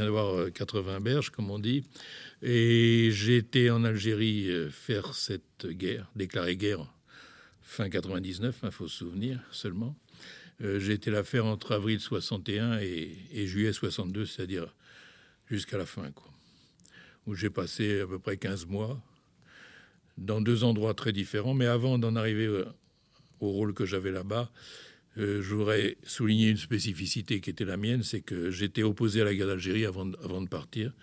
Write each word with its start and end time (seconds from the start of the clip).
d'avoir 0.00 0.52
80 0.52 1.00
berges, 1.00 1.30
comme 1.30 1.50
on 1.50 1.58
dit. 1.58 1.84
Et 2.42 3.10
été 3.36 3.70
en 3.70 3.84
Algérie 3.84 4.50
faire 4.70 5.14
cette 5.14 5.66
guerre, 5.66 6.10
déclarer 6.16 6.56
guerre 6.56 6.86
fin 7.62 7.88
99, 7.88 8.60
il 8.64 8.70
faut 8.72 8.88
se 8.88 8.98
souvenir 8.98 9.38
seulement. 9.52 9.94
j'ai 10.60 10.92
été 10.92 11.10
faire 11.22 11.46
entre 11.46 11.72
avril 11.72 12.00
61 12.00 12.80
et, 12.80 13.16
et 13.32 13.46
juillet 13.46 13.72
62, 13.72 14.26
c'est-à-dire 14.26 14.74
jusqu'à 15.48 15.78
la 15.78 15.86
fin, 15.86 16.10
quoi. 16.10 16.28
Où 17.26 17.34
j'ai 17.34 17.50
passé 17.50 18.00
à 18.00 18.06
peu 18.06 18.18
près 18.18 18.36
15 18.38 18.66
mois 18.66 19.00
dans 20.18 20.40
deux 20.40 20.64
endroits 20.64 20.94
très 20.94 21.12
différents. 21.12 21.54
Mais 21.54 21.66
avant 21.66 21.98
d'en 21.98 22.16
arriver 22.16 22.64
au 23.40 23.50
rôle 23.50 23.74
que 23.74 23.86
j'avais 23.86 24.10
là-bas, 24.10 24.50
euh, 25.20 25.42
je 25.42 25.54
voudrais 25.54 25.98
souligner 26.02 26.48
une 26.48 26.56
spécificité 26.56 27.40
qui 27.40 27.50
était 27.50 27.66
la 27.66 27.76
mienne, 27.76 28.02
c'est 28.02 28.22
que 28.22 28.50
j'étais 28.50 28.82
opposé 28.82 29.20
à 29.20 29.24
la 29.24 29.34
guerre 29.34 29.48
d'Algérie 29.48 29.84
avant, 29.84 30.06
de 30.06 30.48
partir. 30.48 30.94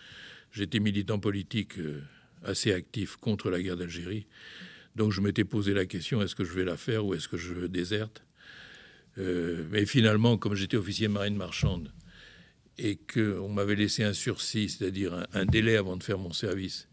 J'étais 0.52 0.80
militant 0.80 1.20
politique 1.20 1.78
euh, 1.78 2.02
assez 2.44 2.74
actif 2.74 3.18
contre 3.18 3.52
la 3.52 3.62
guerre 3.62 3.78
d'Algérie. 3.78 4.26
Donc 4.96 5.12
je 5.12 5.22
m'étais 5.22 5.44
posé 5.44 5.76
la 5.76 5.86
question, 5.86 6.22
est-ce 6.24 6.34
que 6.34 6.44
je 6.44 6.54
vais 6.54 6.66
la 6.66 6.78
faire 6.78 7.06
ou 7.06 7.14
est-ce 7.14 7.28
que 7.28 7.38
je 7.38 7.68
déserte? 7.68 8.24
Euh, 9.20 9.66
Mais 9.70 9.86
finalement, 9.86 10.38
comme 10.38 10.56
j'étais 10.56 10.78
officier 10.78 11.08
marine 11.08 11.36
marchande 11.36 11.92
et 12.80 12.96
qu'on 12.96 13.50
m'avait 13.50 13.76
laissé 13.76 14.04
un 14.04 14.14
sursis, 14.14 14.70
c'est-à-dire 14.70 15.28
un, 15.34 15.46
délai 15.46 15.78
avant 15.78 15.96
de 15.96 16.04
faire 16.04 16.18
mon 16.18 16.34
service, 16.34 16.88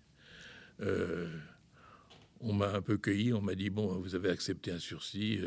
on 2.41 2.53
m'a 2.53 2.75
un 2.75 2.83
peu 2.83 2.99
cueilli, 2.99 3.33
on 3.33 3.41
m'a 3.41 3.55
dit, 3.55 3.71
bon, 3.71 3.99
vous 3.99 4.15
avez 4.15 4.29
accepté 4.29 4.71
un 4.71 4.79
sursis 4.79 5.41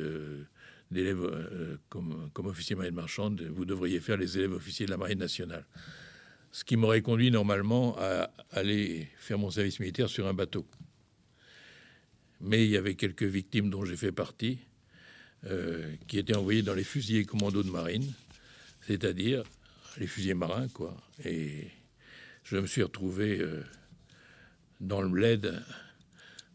d'élèves 0.92 1.24
euh, 1.24 1.78
comme, 1.90 2.30
comme 2.34 2.48
officier 2.48 2.76
marine 2.76 2.96
marchande, 2.96 3.42
vous 3.42 3.66
devriez 3.66 4.00
faire 4.00 4.18
les 4.18 4.38
élèves 4.38 4.54
officiers 4.54 4.86
de 4.86 4.92
la 4.92 4.98
marine 4.98 5.20
nationale. 5.20 5.66
Ce 6.52 6.64
qui 6.64 6.78
m'aurait 6.78 7.02
conduit 7.02 7.30
normalement 7.30 7.98
à 8.00 8.32
aller 8.52 9.08
faire 9.18 9.38
mon 9.38 9.52
service 9.52 9.80
militaire 9.80 10.10
sur 10.10 10.28
un 10.28 10.34
bateau. 10.34 10.66
Mais 12.40 12.64
il 12.64 12.70
y 12.70 12.78
avait 12.78 12.96
quelques 12.96 13.24
victimes 13.24 13.70
dont 13.70 13.84
j'ai 13.84 13.98
fait 13.98 14.12
partie, 14.12 14.60
euh, 15.46 15.94
qui 16.08 16.18
étaient 16.18 16.36
envoyées 16.36 16.62
dans 16.62 16.74
les 16.74 16.84
fusiliers 16.84 17.26
commandos 17.26 17.64
de 17.64 17.70
marine, 17.70 18.14
c'est-à-dire 18.82 19.44
les 19.98 20.08
fusiliers 20.08 20.36
marins, 20.36 20.68
quoi. 20.70 20.96
Et 21.26 21.68
je 22.44 22.58
me 22.58 22.68
suis 22.68 22.84
retrouvé 22.84 23.40
euh, 23.40 23.64
dans 24.80 25.02
le 25.02 25.10
bled 25.10 25.62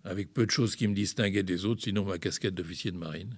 avec 0.04 0.32
peu 0.32 0.46
de 0.46 0.50
choses 0.50 0.74
qui 0.74 0.88
me 0.88 0.94
distinguaient 0.94 1.42
des 1.42 1.64
autres, 1.64 1.82
sinon 1.82 2.04
ma 2.04 2.18
casquette 2.18 2.54
d'officier 2.54 2.90
de 2.90 2.96
marine 2.96 3.36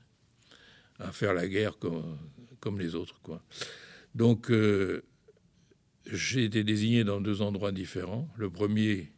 à 0.98 1.12
faire 1.12 1.34
la 1.34 1.48
guerre 1.48 1.78
comme, 1.78 2.19
comme 2.61 2.78
les 2.78 2.95
autres. 2.95 3.20
Quoi. 3.23 3.42
Donc, 4.14 4.50
euh, 4.50 5.03
j'ai 6.11 6.45
été 6.45 6.64
désigné 6.64 7.05
dans 7.05 7.20
deux 7.20 7.42
endroits 7.42 7.73
différents. 7.73 8.28
Le 8.36 8.51
premier 8.51 9.11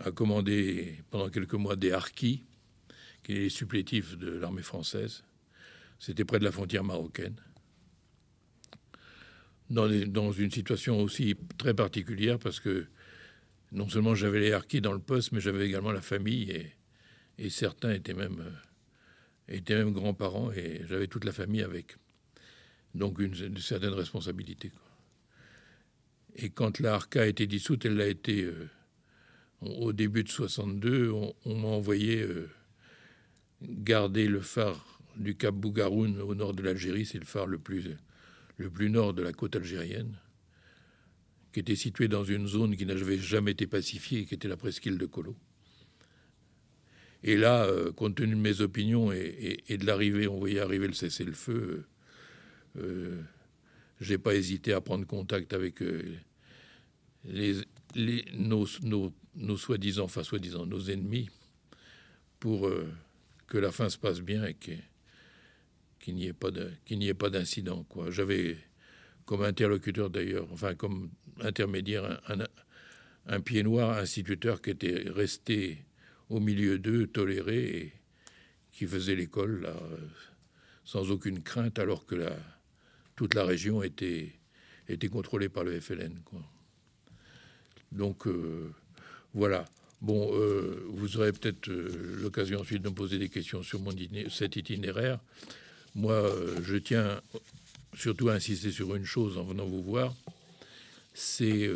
a 0.00 0.10
commandé 0.10 1.00
pendant 1.10 1.28
quelques 1.28 1.54
mois 1.54 1.76
des 1.76 1.92
harkis, 1.92 2.44
qui 3.22 3.32
est 3.32 3.40
les 3.40 3.48
supplétifs 3.48 4.16
de 4.16 4.30
l'armée 4.30 4.62
française. 4.62 5.24
C'était 5.98 6.24
près 6.24 6.38
de 6.38 6.44
la 6.44 6.52
frontière 6.52 6.84
marocaine. 6.84 7.36
Dans, 9.70 9.88
dans, 10.06 10.30
une 10.30 10.50
situation 10.50 11.00
aussi 11.00 11.34
très 11.56 11.72
particulière, 11.72 12.38
parce 12.38 12.60
que 12.60 12.86
non 13.72 13.88
seulement 13.88 14.14
j'avais 14.14 14.40
les 14.40 14.52
harkis 14.52 14.80
dans 14.80 14.92
le 14.92 14.98
poste, 14.98 15.32
mais 15.32 15.40
j'avais 15.40 15.66
également 15.66 15.92
la 15.92 16.02
famille, 16.02 16.50
et, 17.38 17.50
certains 17.50 17.92
étaient 17.92 18.14
même 18.14 18.40
euh, 18.40 18.50
étaient 19.48 19.76
même 19.76 19.92
grands-parents 19.92 20.50
et 20.52 20.82
j'avais 20.86 21.06
toute 21.06 21.24
la 21.24 21.32
famille 21.32 21.62
avec. 21.62 21.96
Donc 22.94 23.18
une, 23.18 23.58
certaine 23.58 23.92
responsabilité. 23.92 24.70
Et 26.36 26.50
quand 26.50 26.80
la 26.80 26.94
ARCA 26.94 27.22
a 27.22 27.26
été 27.26 27.46
dissoute, 27.46 27.84
elle 27.84 27.96
l'a 27.96 28.06
été 28.06 28.44
euh, 28.44 28.68
au 29.60 29.92
début 29.92 30.24
de 30.24 30.28
62, 30.28 31.10
on, 31.10 31.34
m'a 31.44 31.68
envoyé 31.68 32.22
euh, 32.22 32.48
garder 33.62 34.26
le 34.28 34.40
phare 34.40 35.00
du 35.16 35.36
Cap 35.36 35.54
Bougaroun 35.54 36.20
au 36.20 36.34
nord 36.34 36.54
de 36.54 36.62
l'Algérie, 36.62 37.06
c'est 37.06 37.18
le 37.18 37.24
phare 37.24 37.46
le 37.46 37.58
plus, 37.58 37.96
le 38.56 38.70
plus 38.70 38.90
nord 38.90 39.14
de 39.14 39.22
la 39.22 39.32
côte 39.32 39.56
algérienne, 39.56 40.18
qui 41.52 41.60
était 41.60 41.76
situé 41.76 42.08
dans 42.08 42.24
une 42.24 42.46
zone 42.48 42.76
qui 42.76 42.84
n'avait 42.84 43.18
jamais 43.18 43.52
été 43.52 43.66
pacifiée, 43.66 44.24
qui 44.24 44.34
était 44.34 44.48
la 44.48 44.56
presqu'île 44.56 44.98
de 44.98 45.06
Colo. 45.06 45.36
Et 47.26 47.38
là, 47.38 47.64
euh, 47.64 47.90
compte 47.90 48.16
tenu 48.16 48.34
de 48.34 48.40
mes 48.40 48.60
opinions 48.60 49.10
et, 49.10 49.64
de 49.66 49.86
l'arrivée, 49.86 50.28
on 50.28 50.38
voyait 50.38 50.60
arriver 50.60 50.86
le 50.86 50.92
cessez-le-feu, 50.92 51.86
euh, 52.76 52.80
euh, 52.82 53.22
j'ai 53.98 54.18
pas 54.18 54.34
hésité 54.34 54.74
à 54.74 54.82
prendre 54.82 55.06
contact 55.06 55.54
avec 55.54 55.82
les, 57.24 57.62
nos, 58.34 58.66
soi-disant, 59.56 60.04
enfin 60.04 60.22
soi-disant, 60.22 60.66
nos 60.66 60.90
ennemis, 60.90 61.30
pour 62.40 62.70
que 63.46 63.56
la 63.56 63.72
fin 63.72 63.88
se 63.88 63.96
passe 63.96 64.20
bien 64.20 64.44
et 64.44 64.54
qu'il 64.54 66.14
n'y 66.14 66.26
ait 66.26 67.14
pas 67.14 67.30
d'incident. 67.30 67.86
J'avais 68.10 68.58
comme 69.24 69.44
interlocuteur 69.44 70.10
d'ailleurs, 70.10 70.46
enfin 70.52 70.74
comme 70.74 71.08
intermédiaire, 71.40 72.20
un, 72.28 72.44
un 73.26 73.40
pied 73.40 73.62
noir 73.62 73.96
instituteur 73.96 74.60
qui 74.60 74.70
était 74.70 75.04
resté 75.06 75.86
au 76.34 76.40
milieu 76.40 76.80
d'eux, 76.80 77.06
tolérés, 77.06 77.76
et 77.76 77.92
qui 78.72 78.86
faisaient 78.86 79.14
l'école 79.14 79.60
là, 79.62 79.74
sans 80.84 81.12
aucune 81.12 81.42
crainte, 81.42 81.78
alors 81.78 82.06
que 82.06 82.16
la, 82.16 82.36
toute 83.14 83.34
la 83.34 83.44
région 83.44 83.84
était, 83.84 84.32
était 84.88 85.06
contrôlée 85.06 85.48
par 85.48 85.62
le 85.62 85.80
FLN. 85.80 86.20
Donc 87.92 88.26
euh, 88.26 88.72
voilà. 89.32 89.64
Bon, 90.02 90.34
euh, 90.34 90.84
vous 90.88 91.16
aurez 91.18 91.32
peut-être 91.32 91.68
euh, 91.68 92.18
l'occasion 92.20 92.60
ensuite 92.60 92.82
de 92.82 92.88
me 92.88 92.94
poser 92.94 93.18
des 93.18 93.28
questions 93.28 93.62
sur 93.62 93.78
mon 93.78 93.92
cet 94.28 94.56
itinéraire. 94.56 95.20
Moi, 95.94 96.28
je 96.62 96.76
tiens 96.76 97.20
surtout 97.94 98.28
à 98.28 98.34
insister 98.34 98.72
sur 98.72 98.96
une 98.96 99.04
chose 99.04 99.38
en 99.38 99.44
venant 99.44 99.64
vous 99.64 99.84
voir, 99.84 100.12
c'est 101.12 101.70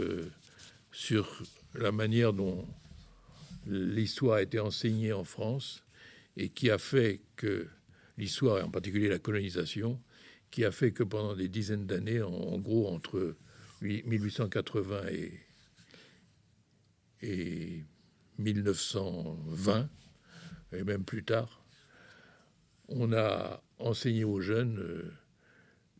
sur 0.91 1.41
la 1.77 1.93
manière 1.93 2.33
dont 2.33 2.67
l'histoire 3.69 4.37
a 4.37 4.43
été 4.43 4.59
enseignée 4.59 5.13
en 5.13 5.25
France 5.25 5.85
et 6.37 6.49
qui 6.49 6.71
a 6.71 6.79
fait 6.79 7.21
que 7.37 7.67
l'histoire, 8.17 8.59
et 8.59 8.63
en 8.63 8.71
particulier 8.71 9.09
la 9.09 9.19
colonisation, 9.19 10.01
qui 10.51 10.65
a 10.65 10.73
fait 10.73 10.93
que 10.93 11.03
pendant 11.03 11.35
des 11.37 11.49
dizaines 11.49 11.87
d'années, 11.87 12.23
en, 12.23 12.59
gros 12.59 12.89
entre 12.89 13.37
1880 13.83 15.09
et, 15.09 15.41
et 17.23 17.85
1920, 18.39 19.89
et 20.73 20.85
même 20.85 21.05
plus 21.05 21.25
tard, 21.25 21.63
on 22.89 23.13
a 23.13 23.63
enseigné 23.79 24.25
aux 24.25 24.41
jeunes 24.41 24.79
euh, 24.79 25.13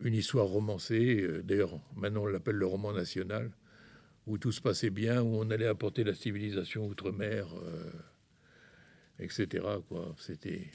une 0.01 0.15
histoire 0.15 0.47
romancée, 0.47 1.21
euh, 1.21 1.43
d'ailleurs 1.43 1.79
maintenant 1.97 2.23
on 2.23 2.27
l'appelle 2.27 2.57
le 2.57 2.67
roman 2.67 2.93
national, 2.93 3.51
où 4.29 4.39
tout 4.39 4.53
se 4.53 4.61
passait 4.61 4.91
bien, 4.91 5.23
où 5.23 5.41
on 5.41 5.51
allait 5.51 5.67
apporter 5.67 6.05
la 6.05 6.15
civilisation 6.15 6.87
outre-mer, 6.87 7.47
euh, 7.63 7.91
etc. 9.21 9.65
C'était 10.19 10.71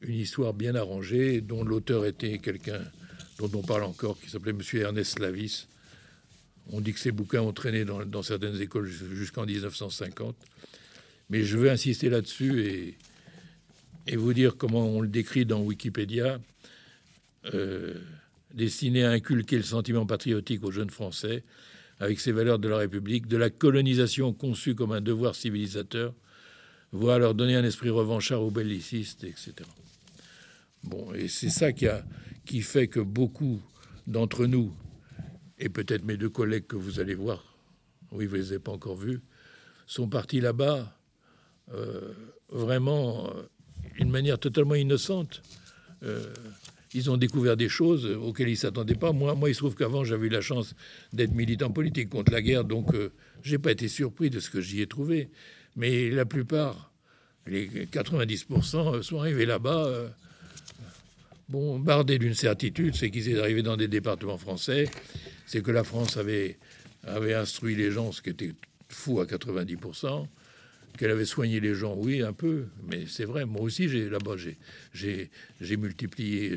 une 0.00 0.16
histoire 0.16 0.54
bien 0.54 0.74
arrangée, 0.74 1.40
dont 1.40 1.64
l'auteur 1.64 2.06
était 2.06 2.38
quelqu'un 2.38 2.80
dont 3.38 3.50
on 3.54 3.62
parle 3.62 3.84
encore, 3.84 4.18
qui 4.20 4.30
s'appelait 4.30 4.52
M. 4.52 4.62
Ernest 4.74 5.18
Lavis. 5.18 5.66
On 6.70 6.80
dit 6.80 6.92
que 6.92 7.00
ses 7.00 7.12
bouquins 7.12 7.40
ont 7.40 7.52
traîné 7.52 7.84
dans, 7.84 8.22
certaines 8.22 8.60
écoles 8.60 8.88
jusqu'en 8.88 9.46
1950. 9.46 10.36
Mais 11.30 11.42
je 11.42 11.56
veux 11.56 11.70
insister 11.70 12.10
là-dessus 12.10 12.62
et, 12.62 12.94
et, 14.06 14.16
vous 14.16 14.32
dire 14.32 14.56
comment 14.56 14.86
on 14.86 15.00
le 15.00 15.08
décrit 15.08 15.46
dans 15.46 15.60
Wikipédia, 15.60 16.40
euh, 17.54 17.94
destiné 18.52 19.04
à 19.04 19.10
inculquer 19.10 19.56
le 19.56 19.62
sentiment 19.62 20.06
patriotique 20.06 20.62
aux 20.64 20.70
jeunes 20.70 20.90
Français, 20.90 21.42
avec 22.00 22.20
ses 22.20 22.32
valeurs 22.32 22.58
de 22.58 22.68
la 22.68 22.78
République, 22.78 23.26
de 23.26 23.36
la 23.36 23.50
colonisation 23.50 24.32
conçue 24.32 24.74
comme 24.74 24.92
un 24.92 25.00
devoir 25.00 25.34
civilisateur, 25.34 26.14
voire 26.92 27.18
leur 27.18 27.34
donner 27.34 27.56
un 27.56 27.64
esprit 27.64 27.90
revanchard 27.90 28.42
ou 28.42 28.50
belliciste, 28.50 29.24
etc. 29.24 29.54
Bon, 30.84 31.12
et 31.12 31.28
c'est 31.28 31.50
ça 31.50 31.72
qui, 31.72 32.62
fait 32.62 32.88
que 32.88 33.00
beaucoup 33.00 33.60
d'entre 34.06 34.46
nous, 34.46 34.72
et 35.58 35.68
peut-être 35.68 36.04
mes 36.04 36.16
deux 36.16 36.30
collègues 36.30 36.66
que 36.66 36.76
vous 36.76 37.00
allez 37.00 37.14
voir, 37.14 37.44
oui, 38.12 38.26
vous 38.26 38.36
ne 38.36 38.40
les 38.40 38.48
avez 38.50 38.60
pas 38.60 38.72
encore 38.72 38.96
vus, 38.96 39.20
sont 39.86 40.08
partis 40.08 40.40
là-bas 40.40 40.94
euh, 41.74 42.12
vraiment 42.48 43.28
euh, 43.28 43.42
d'une 43.98 44.10
manière 44.10 44.38
totalement 44.38 44.74
innocente. 44.74 45.42
Euh, 46.04 46.32
ils 46.94 47.10
ont 47.10 47.16
découvert 47.16 47.56
des 47.56 47.68
choses 47.68 48.06
auxquelles 48.06 48.48
ils 48.48 48.52
ne 48.52 48.56
s'attendaient 48.56 48.94
pas. 48.94 49.12
Moi, 49.12 49.34
moi, 49.34 49.50
il 49.50 49.54
se 49.54 49.60
trouve 49.60 49.74
qu'avant, 49.74 50.04
j'avais 50.04 50.26
eu 50.26 50.30
la 50.30 50.40
chance 50.40 50.74
d'être 51.12 51.34
militant 51.34 51.70
politique 51.70 52.08
contre 52.08 52.32
la 52.32 52.42
guerre, 52.42 52.64
donc 52.64 52.94
euh, 52.94 53.12
je 53.42 53.52
n'ai 53.52 53.58
pas 53.58 53.72
été 53.72 53.88
surpris 53.88 54.30
de 54.30 54.40
ce 54.40 54.50
que 54.50 54.60
j'y 54.60 54.80
ai 54.80 54.86
trouvé. 54.86 55.30
Mais 55.76 56.10
la 56.10 56.24
plupart, 56.24 56.92
les 57.46 57.68
90%, 57.68 58.96
euh, 58.96 59.02
sont 59.02 59.20
arrivés 59.20 59.46
là-bas, 59.46 59.86
euh, 59.86 60.08
bon, 61.48 61.78
bardés 61.78 62.18
d'une 62.18 62.34
certitude, 62.34 62.94
c'est 62.96 63.10
qu'ils 63.10 63.28
étaient 63.28 63.40
arrivés 63.40 63.62
dans 63.62 63.76
des 63.76 63.88
départements 63.88 64.38
français, 64.38 64.90
c'est 65.46 65.62
que 65.62 65.70
la 65.70 65.84
France 65.84 66.16
avait, 66.16 66.58
avait 67.04 67.34
instruit 67.34 67.74
les 67.74 67.90
gens, 67.90 68.12
ce 68.12 68.22
qui 68.22 68.30
était 68.30 68.54
fou 68.88 69.20
à 69.20 69.26
90%, 69.26 70.26
qu'elle 70.96 71.10
avait 71.10 71.24
soigné 71.24 71.60
les 71.60 71.74
gens, 71.74 71.94
oui, 71.96 72.22
un 72.22 72.32
peu, 72.32 72.66
mais 72.86 73.04
c'est 73.06 73.24
vrai, 73.24 73.44
moi 73.44 73.62
aussi, 73.62 73.88
j'ai 73.88 74.08
là-bas, 74.08 74.36
j'ai 74.92 75.76
multiplié, 75.76 76.56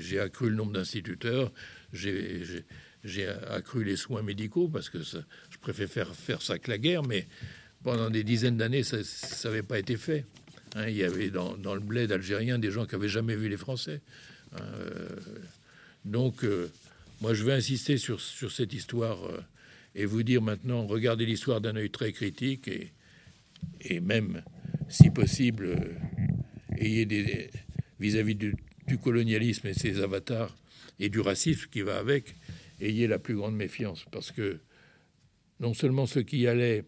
j'ai 0.00 0.20
accru 0.20 0.48
le 0.48 0.56
nombre 0.56 0.72
d'instituteurs, 0.72 1.52
j'ai 1.92 2.64
accru 3.50 3.84
les 3.84 3.96
soins 3.96 4.22
médicaux, 4.22 4.68
parce 4.68 4.88
que 4.88 4.98
je 5.02 5.58
préfère 5.60 5.88
faire, 5.88 6.14
faire 6.14 6.42
ça 6.42 6.58
que 6.58 6.70
la 6.70 6.78
guerre, 6.78 7.02
mais 7.02 7.26
pendant 7.82 8.10
des 8.10 8.24
dizaines 8.24 8.56
d'années, 8.56 8.82
ça 8.82 8.98
n'avait 9.44 9.62
pas 9.62 9.78
été 9.78 9.96
fait. 9.96 10.24
Hein, 10.74 10.88
il 10.88 10.96
y 10.96 11.04
avait 11.04 11.30
dans, 11.30 11.56
dans, 11.56 11.74
le 11.74 11.80
bled 11.80 12.12
algérien 12.12 12.58
des 12.58 12.70
gens 12.70 12.86
qui 12.86 12.94
n'avaient 12.94 13.08
jamais 13.08 13.36
vu 13.36 13.48
les 13.48 13.56
Français. 13.56 14.00
Hein, 14.54 14.62
euh, 14.78 15.08
donc, 16.04 16.44
euh, 16.44 16.70
moi, 17.20 17.34
je 17.34 17.44
vais 17.44 17.52
insister 17.52 17.98
sur, 17.98 18.20
sur 18.20 18.50
cette 18.50 18.72
histoire 18.72 19.22
euh, 19.26 19.40
et 19.94 20.06
vous 20.06 20.22
dire 20.22 20.40
maintenant, 20.40 20.86
regardez 20.86 21.26
l'histoire 21.26 21.60
d'un 21.60 21.76
œil 21.76 21.90
très 21.90 22.12
critique 22.12 22.68
et, 22.68 22.92
et 23.80 24.00
même, 24.00 24.42
si 24.88 25.10
possible, 25.10 25.76
ayez 26.78 27.06
des 27.06 27.50
vis-à-vis 27.98 28.34
du, 28.34 28.54
colonialisme 29.02 29.68
et 29.68 29.74
ses 29.74 30.00
avatars 30.00 30.54
et 30.98 31.08
du 31.08 31.20
racisme 31.20 31.70
qui 31.70 31.80
va 31.80 31.98
avec, 31.98 32.34
ayez 32.78 33.06
la 33.06 33.18
plus 33.18 33.34
grande 33.34 33.56
méfiance 33.56 34.04
parce 34.12 34.30
que 34.30 34.60
non 35.60 35.72
seulement 35.72 36.04
ceux 36.04 36.22
qui 36.22 36.40
y 36.40 36.46
allaient 36.46 36.84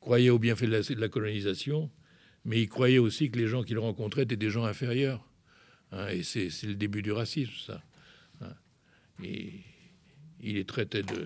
croyaient 0.00 0.28
au 0.28 0.38
bienfait 0.38 0.66
de 0.66 1.00
la, 1.00 1.08
colonisation, 1.08 1.90
mais 2.44 2.60
ils 2.60 2.68
croyaient 2.68 2.98
aussi 2.98 3.30
que 3.30 3.38
les 3.38 3.46
gens 3.46 3.62
qu'ils 3.62 3.78
rencontraient 3.78 4.24
étaient 4.24 4.36
des 4.36 4.50
gens 4.50 4.64
inférieurs. 4.64 5.26
Hein, 5.92 6.08
et 6.08 6.22
c'est 6.22 6.50
le 6.64 6.74
début 6.74 7.00
du 7.00 7.12
racisme, 7.12 7.52
ça. 7.66 7.82
Hein. 8.42 8.52
Et 9.24 9.52
il 10.40 10.58
est 10.58 10.68
traité 10.68 11.02
de, 11.02 11.24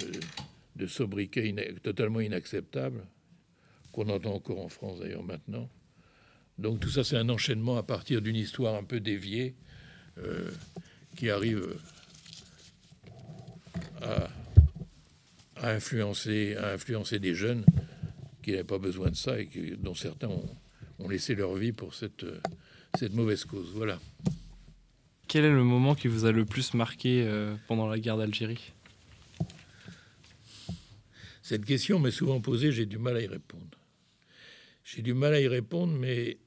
de 0.76 0.86
sobriquet 0.86 1.54
totalement 1.82 2.20
inacceptable, 2.20 3.06
qu'on 3.96 4.10
entend 4.10 4.34
encore 4.34 4.60
en 4.60 4.68
France 4.68 5.00
d'ailleurs 5.00 5.22
maintenant. 5.22 5.70
Donc 6.58 6.80
tout 6.80 6.90
ça, 6.90 7.02
c'est 7.02 7.16
un 7.16 7.30
enchaînement 7.30 7.78
à 7.78 7.82
partir 7.82 8.20
d'une 8.20 8.36
histoire 8.36 8.74
un 8.74 8.84
peu 8.84 9.00
déviée 9.00 9.54
euh, 10.18 10.50
qui 11.16 11.30
arrive 11.30 11.66
à, 14.02 14.28
influencer, 15.62 16.56
à 16.56 16.74
influencer 16.74 17.18
des 17.18 17.34
jeunes 17.34 17.64
qui 18.42 18.50
n'avaient 18.50 18.64
pas 18.64 18.78
besoin 18.78 19.08
de 19.10 19.16
ça 19.16 19.40
et 19.40 19.48
dont 19.78 19.94
certains 19.94 20.28
ont, 20.28 21.08
laissé 21.08 21.34
leur 21.34 21.54
vie 21.54 21.72
pour 21.72 21.94
cette, 21.94 22.26
cette 22.98 23.14
mauvaise 23.14 23.44
cause. 23.44 23.70
Voilà. 23.74 23.98
Quel 25.26 25.44
est 25.44 25.50
le 25.50 25.64
moment 25.64 25.94
qui 25.94 26.08
vous 26.08 26.26
a 26.26 26.32
le 26.32 26.44
plus 26.44 26.74
marqué 26.74 27.24
euh, 27.26 27.54
pendant 27.66 27.86
la 27.86 27.98
guerre 27.98 28.18
d'Algérie? 28.18 28.72
Cette 31.42 31.64
question 31.64 31.98
m'est 31.98 32.10
souvent 32.10 32.40
posée, 32.40 32.72
j'ai 32.72 32.86
du 32.86 32.98
mal 32.98 33.16
à 33.16 33.22
y 33.22 33.26
répondre. 33.26 33.75
J'ai 34.86 35.02
du 35.02 35.14
mal 35.14 35.34
à 35.34 35.40
y 35.40 35.48
répondre, 35.48 35.92
mais 35.98 36.38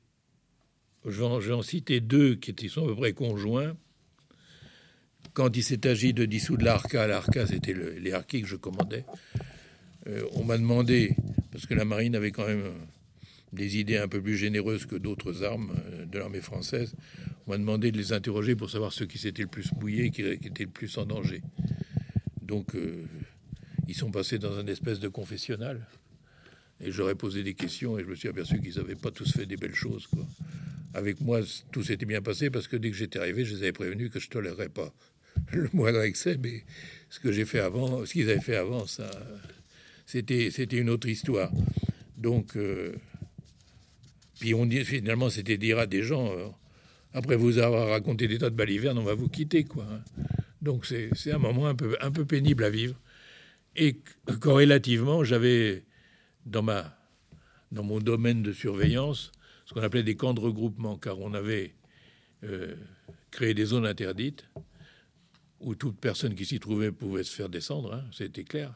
je 1.06 1.10
vais 1.22 1.54
en 1.54 1.62
citer 1.62 2.00
deux 2.00 2.36
qui 2.36 2.70
sont 2.70 2.86
à 2.86 2.88
peu 2.88 2.96
près 2.96 3.12
conjoints. 3.12 3.76
Quand 5.34 5.58
il 5.58 5.62
s'est 5.62 5.86
agi 5.86 6.14
de 6.14 6.24
dissoudre 6.24 6.64
l'ARCA, 6.64 7.06
l'ARCA 7.06 7.48
c'était 7.48 7.74
les 7.74 8.14
harkis 8.14 8.42
que 8.42 8.48
je 8.48 8.56
commandais, 8.56 9.04
euh, 10.08 10.24
on 10.32 10.46
m'a 10.46 10.58
demandé, 10.58 11.18
parce 11.52 11.66
que 11.66 11.74
la 11.74 11.84
marine 11.84 12.16
avait 12.16 12.32
quand 12.32 12.48
même 12.48 12.72
des 13.52 13.78
idées 13.78 13.98
un 13.98 14.08
peu 14.08 14.22
plus 14.22 14.38
généreuses 14.38 14.86
que 14.86 14.96
d'autres 14.96 15.44
armes 15.44 15.76
euh, 15.92 16.06
de 16.06 16.18
l'armée 16.18 16.40
française, 16.40 16.96
on 17.46 17.52
m'a 17.52 17.58
demandé 17.58 17.92
de 17.92 17.98
les 17.98 18.14
interroger 18.14 18.56
pour 18.56 18.70
savoir 18.70 18.94
ceux 18.94 19.06
qui 19.06 19.18
s'étaient 19.18 19.44
le 19.44 19.50
plus 19.50 19.70
mouillés, 19.74 20.12
qui, 20.12 20.22
étaient 20.22 20.64
le 20.64 20.70
plus 20.70 20.98
en 20.98 21.06
danger. 21.06 21.42
Donc, 22.42 22.74
euh, 22.74 23.04
ils 23.90 23.96
sont 23.96 24.12
passés 24.12 24.40
dans 24.40 24.58
un 24.58 24.68
espèce 24.68 25.02
de 25.02 25.10
confessionnal. 25.10 25.86
Et 26.82 26.92
j'aurais 26.92 27.16
posé 27.16 27.44
des 27.44 27.54
questions 27.54 27.98
et 28.00 28.04
je 28.04 28.08
me 28.08 28.16
suis 28.16 28.30
aperçu 28.30 28.62
qu'ils 28.62 28.76
n'avaient 28.76 28.96
pas 28.96 29.12
tous 29.12 29.32
fait 29.32 29.46
des 29.46 29.58
belles 29.58 29.76
choses. 29.76 30.08
Avec 30.94 31.22
moi, 31.22 31.42
tout 31.72 31.84
s'était 31.84 32.06
bien 32.06 32.22
passé 32.22 32.50
parce 32.50 32.68
que 32.68 32.78
dès 32.78 32.90
que 32.90 32.96
j'étais 32.96 33.20
arrivé, 33.20 33.46
je 33.46 33.56
les 33.56 33.64
avais 33.64 33.72
prévenus 33.74 34.10
que 34.12 34.20
je 34.20 34.28
ne 34.28 34.32
tolérerais 34.32 34.70
pas 34.70 34.94
le 35.52 35.70
moindre 35.74 36.02
excès, 36.02 36.38
mais 36.42 36.64
ce 37.10 37.20
que 37.20 37.32
j'ai 37.32 37.46
fait 37.46 37.60
avant, 37.60 38.06
ce 38.06 38.14
qu'ils 38.14 38.30
avaient 38.30 38.42
fait 38.42 38.56
avant, 38.56 38.88
ça, 38.88 39.10
c'était, 40.06 40.50
c'était 40.52 40.78
une 40.78 40.90
autre 40.90 41.08
histoire. 41.08 41.52
Donc, 42.18 42.56
euh, 42.56 42.94
puis 44.40 44.54
on 44.54 44.66
dit 44.66 44.84
finalement, 44.86 45.30
c'était 45.30 45.58
dire 45.58 45.80
à 45.80 45.86
des 45.86 46.02
gens, 46.02 46.32
euh, 46.32 46.48
après 47.14 47.36
vous 47.36 47.58
avoir 47.58 47.90
raconté 47.90 48.28
des 48.28 48.38
tas 48.38 48.50
de 48.50 48.56
balivernes, 48.56 48.98
on 48.98 49.04
va 49.04 49.16
vous 49.16 49.30
quitter, 49.30 49.66
quoi. 49.66 49.86
Hein. 49.92 50.02
Donc 50.62 50.86
c'est, 50.86 51.10
c'est 51.16 51.32
un 51.32 51.38
moment 51.38 51.68
un 51.68 51.76
peu, 51.76 51.96
un 52.02 52.12
peu 52.12 52.26
pénible 52.26 52.64
à 52.64 52.70
vivre. 52.70 52.96
Et 53.76 53.98
corrélativement, 54.40 55.24
j'avais 55.24 55.84
dans 56.46 56.64
ma 56.64 56.96
dans 57.72 57.84
mon 57.84 58.00
domaine 58.00 58.42
de 58.42 58.52
surveillance 58.52 59.32
ce 59.70 59.76
qu'on 59.76 59.84
appelait 59.84 60.02
des 60.02 60.16
camps 60.16 60.34
de 60.34 60.40
regroupement, 60.40 60.98
car 60.98 61.20
on 61.20 61.36
avait 61.36 61.76
euh, 62.44 62.74
créé 63.30 63.54
des 63.54 63.66
zones 63.66 63.86
interdites 63.86 64.50
où 65.60 65.76
toute 65.76 66.00
personne 66.00 66.34
qui 66.34 66.44
s'y 66.44 66.60
trouvait 66.60 66.92
pouvait 66.92 67.24
se 67.24 67.36
faire 67.36 67.50
descendre, 67.50 67.94
hein, 67.94 68.04
c'était 68.12 68.44
clair. 68.44 68.74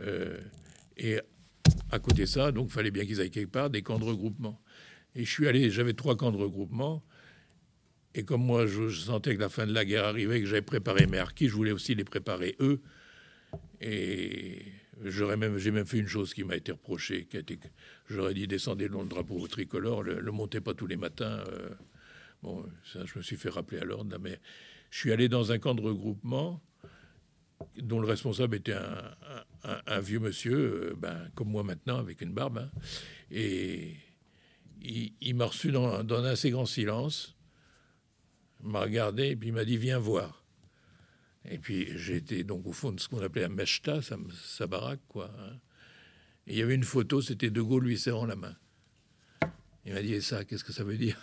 Euh, 0.00 0.38
et 0.98 1.20
à 1.90 1.98
côté 1.98 2.22
de 2.22 2.26
ça, 2.26 2.52
donc, 2.52 2.68
fallait 2.68 2.90
bien 2.90 3.06
qu'ils 3.06 3.18
aillent 3.22 3.30
quelque 3.30 3.52
part, 3.52 3.70
des 3.70 3.80
camps 3.80 3.98
de 3.98 4.04
regroupement. 4.04 4.60
Et 5.14 5.24
je 5.24 5.30
suis 5.30 5.48
allé, 5.48 5.70
j'avais 5.70 5.94
trois 5.94 6.18
camps 6.18 6.32
de 6.32 6.36
regroupement. 6.36 7.02
Et 8.14 8.24
comme 8.24 8.44
moi, 8.44 8.66
je, 8.66 8.90
sentais 8.90 9.34
que 9.36 9.40
la 9.40 9.48
fin 9.48 9.66
de 9.66 9.72
la 9.72 9.86
guerre 9.86 10.04
arrivait, 10.04 10.40
que 10.40 10.46
j'avais 10.46 10.60
préparé 10.60 11.06
mes 11.06 11.18
harkis, 11.18 11.48
je 11.48 11.54
voulais 11.54 11.72
aussi 11.72 11.94
les 11.94 12.04
préparer 12.04 12.56
eux. 12.60 12.82
Et 13.80 14.66
j'aurais 15.02 15.36
même, 15.36 15.58
j'ai 15.58 15.70
même 15.70 15.86
fait 15.86 15.98
une 15.98 16.06
chose 16.06 16.34
qui 16.34 16.44
m'a 16.44 16.56
été 16.56 16.72
reprochée, 16.72 17.26
qui 17.26 17.36
a 17.36 17.40
été, 17.40 17.58
j'aurais 18.08 18.34
dit 18.34 18.46
descendez 18.46 18.88
le 18.88 18.94
long 18.94 19.04
drapeau 19.04 19.46
tricolore, 19.46 20.02
le, 20.02 20.20
le 20.20 20.32
montez 20.32 20.60
pas 20.60 20.74
tous 20.74 20.86
les 20.86 20.96
matins. 20.96 21.44
Euh, 21.48 21.70
bon, 22.42 22.64
ça, 22.92 23.00
je 23.04 23.18
me 23.18 23.22
suis 23.22 23.36
fait 23.36 23.50
rappeler 23.50 23.78
à 23.78 23.84
l'ordre. 23.84 24.16
Mais 24.20 24.40
je 24.90 24.98
suis 24.98 25.12
allé 25.12 25.28
dans 25.28 25.52
un 25.52 25.58
camp 25.58 25.74
de 25.74 25.82
regroupement 25.82 26.62
dont 27.78 28.00
le 28.00 28.06
responsable 28.06 28.56
était 28.56 28.74
un, 29.62 30.00
vieux 30.00 30.18
monsieur, 30.20 30.90
euh, 30.90 30.94
ben, 30.96 31.30
comme 31.34 31.48
moi 31.48 31.62
maintenant, 31.62 31.98
avec 31.98 32.20
une 32.20 32.32
barbe. 32.32 32.58
Hein. 32.58 32.70
et 33.30 33.96
il, 35.20 35.34
m'a 35.34 35.46
reçu 35.46 35.70
dans, 35.72 35.88
un 35.94 36.24
assez 36.24 36.50
grand 36.50 36.66
silence, 36.66 37.36
m'a 38.62 38.80
regardé, 38.80 39.28
et 39.28 39.36
puis 39.36 39.48
il 39.48 39.54
m'a 39.54 39.64
dit 39.64 39.76
Viens 39.76 39.98
voir. 39.98 40.43
Et 41.46 41.58
puis 41.58 41.96
j'étais 41.98 42.42
donc 42.44 42.66
au 42.66 42.72
fond 42.72 42.92
de 42.92 43.00
ce 43.00 43.08
qu'on 43.08 43.20
appelait 43.22 43.44
un 43.44 43.48
meshta, 43.48 44.00
sa, 44.02 44.66
baraque, 44.66 45.00
quoi. 45.08 45.30
Hein. 45.38 45.58
Il 46.46 46.56
y 46.56 46.62
avait 46.62 46.74
une 46.74 46.84
photo, 46.84 47.22
c'était 47.22 47.50
De 47.50 47.60
Gaulle 47.60 47.84
lui 47.84 47.98
serrant 47.98 48.26
la 48.26 48.36
main. 48.36 48.56
Il 49.84 49.92
m'a 49.92 50.02
dit 50.02 50.14
Et 50.14 50.20
ça, 50.20 50.44
qu'est-ce 50.44 50.64
que 50.64 50.72
ça 50.72 50.84
veut 50.84 50.96
dire? 50.96 51.22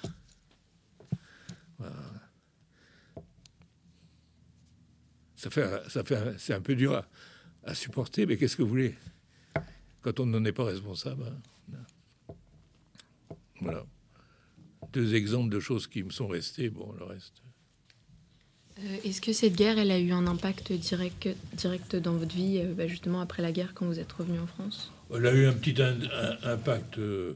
Ça 5.41 5.49
fait, 5.49 5.89
ça 5.89 6.03
fait, 6.03 6.37
c'est 6.37 6.53
un 6.53 6.61
peu 6.61 6.75
dur 6.75 7.03
à, 7.63 7.73
supporter, 7.73 8.27
mais 8.27 8.37
qu'est-ce 8.37 8.55
que 8.55 8.61
vous 8.61 8.69
voulez? 8.69 8.95
Quand 10.01 10.19
on 10.19 10.27
n'en 10.27 10.45
est 10.45 10.51
pas 10.51 10.65
responsable. 10.65 11.23
Hein. 11.25 12.35
voilà. 13.59 13.83
Deux 14.93 15.15
exemples 15.15 15.49
de 15.49 15.59
choses 15.59 15.87
qui 15.87 16.03
me 16.03 16.11
sont 16.11 16.27
restées. 16.27 16.69
Bon, 16.69 16.91
le 16.91 17.05
reste. 17.05 17.41
Euh, 18.79 18.97
est-ce 19.03 19.21
que 19.21 19.33
cette 19.33 19.55
guerre, 19.55 19.77
elle 19.77 19.91
a 19.91 19.99
eu 19.99 20.11
un 20.11 20.27
impact 20.27 20.71
direct, 20.71 21.29
direct 21.53 21.95
dans 21.95 22.13
votre 22.13 22.35
vie, 22.35 22.59
euh, 22.59 22.73
bah, 22.73 22.87
justement 22.87 23.21
après 23.21 23.41
la 23.41 23.51
guerre, 23.51 23.73
quand 23.73 23.85
vous 23.85 23.99
êtes 23.99 24.11
revenu 24.11 24.39
en 24.39 24.47
France? 24.47 24.91
Elle 25.13 25.25
a 25.25 25.33
eu 25.33 25.45
un 25.45 25.53
petit 25.53 25.75
impact 26.43 26.97
euh, 26.97 27.35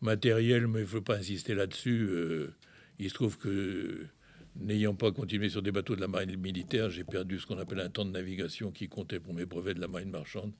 matériel, 0.00 0.66
mais 0.66 0.80
il 0.80 0.82
ne 0.82 0.88
faut 0.88 1.00
pas 1.00 1.16
insister 1.16 1.54
là-dessus. 1.54 2.10
il 2.98 3.08
se 3.08 3.14
trouve 3.14 3.38
que 3.38 4.06
N'ayant 4.58 4.94
pas 4.94 5.12
continué 5.12 5.50
sur 5.50 5.60
des 5.60 5.70
bateaux 5.70 5.96
de 5.96 6.00
la 6.00 6.08
marine 6.08 6.34
militaire, 6.36 6.88
j'ai 6.88 7.04
perdu 7.04 7.38
ce 7.38 7.46
qu'on 7.46 7.58
appelle 7.58 7.80
un 7.80 7.90
temps 7.90 8.06
de 8.06 8.10
navigation 8.10 8.70
qui 8.70 8.88
comptait 8.88 9.20
pour 9.20 9.34
mes 9.34 9.44
brevets 9.44 9.74
de 9.74 9.80
la 9.80 9.88
marine 9.88 10.10
marchande. 10.10 10.52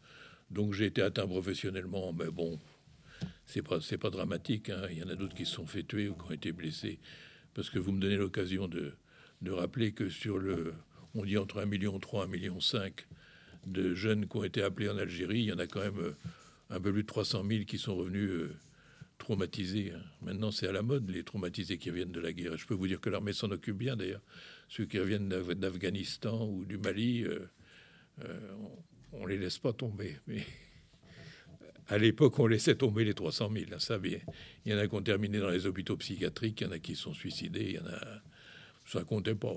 Donc 0.51 0.75
j'ai 0.75 0.87
été 0.87 1.01
atteint 1.01 1.27
professionnellement, 1.27 2.13
mais 2.13 2.31
bon, 2.31 2.59
c'est 3.47 3.63
pas 3.63 3.79
pas 3.99 4.11
dramatique. 4.11 4.69
Hein. 4.69 4.83
Il 4.91 4.99
y 4.99 5.03
en 5.03 5.09
a 5.09 5.15
d'autres 5.15 5.35
qui 5.35 5.47
se 5.47 5.55
sont 5.55 5.67
fait 5.67 5.83
tuer 5.83 6.09
ou 6.09 6.15
qui 6.15 6.29
ont 6.29 6.35
été 6.35 6.53
blessés. 6.53 6.99
Parce 7.55 7.71
que 7.71 7.79
vous 7.79 7.91
me 7.91 8.01
donnez 8.01 8.17
l'occasion 8.17 8.69
de, 8.69 8.93
de 9.43 9.51
rappeler 9.51 9.93
que 9.93 10.09
sur 10.09 10.39
le, 10.39 10.75
on 11.15 11.25
dit 11.25 11.39
entre 11.39 11.61
1,3 11.61 11.67
million 11.69 11.97
et 11.97 12.01
1,5 12.01 12.29
million 12.29 12.59
de 13.67 13.95
jeunes 13.95 14.29
qui 14.29 14.37
ont 14.37 14.45
été 14.45 14.63
appelés 14.63 14.89
en 14.89 14.99
Algérie, 14.99 15.41
il 15.41 15.47
y 15.47 15.53
en 15.53 15.59
a 15.59 15.67
quand 15.67 15.81
même 15.81 15.99
euh, 15.99 16.17
un 16.71 16.81
peu 16.81 16.93
plus 16.93 17.03
de 17.03 17.09
300 17.09 17.45
000 17.49 17.65
qui 17.65 17.79
sont 17.79 17.97
revenus 17.97 18.31
euh, 18.31 18.57
traumatisés. 19.19 19.93
Hein. 19.93 20.03
Maintenant, 20.23 20.51
c'est 20.51 20.69
à 20.69 20.73
la 20.73 20.83
mode, 20.83 21.11
les 21.11 21.25
traumatisés 21.25 21.79
qui 21.79 21.91
viennent 21.91 22.13
de 22.13 22.21
la 22.21 22.33
guerre. 22.33 22.57
je 22.57 22.67
peux 22.67 22.75
vous 22.75 22.87
dire 22.87 23.01
que 23.01 23.11
l'armée 23.11 23.33
s'en 23.33 23.51
occupe 23.51 23.77
bien, 23.77 23.97
d'ailleurs. 23.97 24.23
Ceux 24.69 24.85
qui 24.85 24.99
reviennent 24.99 25.29
d'Afghanistan 25.29 26.47
ou 26.47 26.65
du 26.65 26.79
Mali, 26.79 27.25
euh, 27.25 27.49
on 29.13 29.25
ne 29.25 29.29
les 29.29 29.39
laisse 29.39 29.59
pas 29.59 29.73
tomber. 29.73 30.17
Mais 30.27 30.45
à 31.89 31.99
l'époque, 31.99 32.39
on 32.39 32.47
laissait 32.47 32.77
tomber 32.77 33.05
les 33.05 33.15
300 33.15 33.51
000. 33.53 33.65
Hein, 33.73 33.79
ça. 33.79 33.99
Il 34.05 34.21
y 34.67 34.75
en 34.75 34.79
a 34.79 34.87
qui 34.87 34.95
ont 34.95 35.03
terminé 35.03 35.39
dans 35.39 35.51
les 35.51 35.67
hôpitaux 35.67 35.97
psychiatriques, 35.97 36.61
il 36.61 36.65
y 36.65 36.67
en 36.69 36.73
a 36.73 36.79
qui 36.79 36.95
sont 36.95 37.15
suicidés, 37.15 37.65
il 37.65 37.75
y 37.75 37.79
en 37.79 37.87
a... 37.87 38.23
Ça 38.87 39.05
comptait 39.05 39.35
pas. 39.35 39.55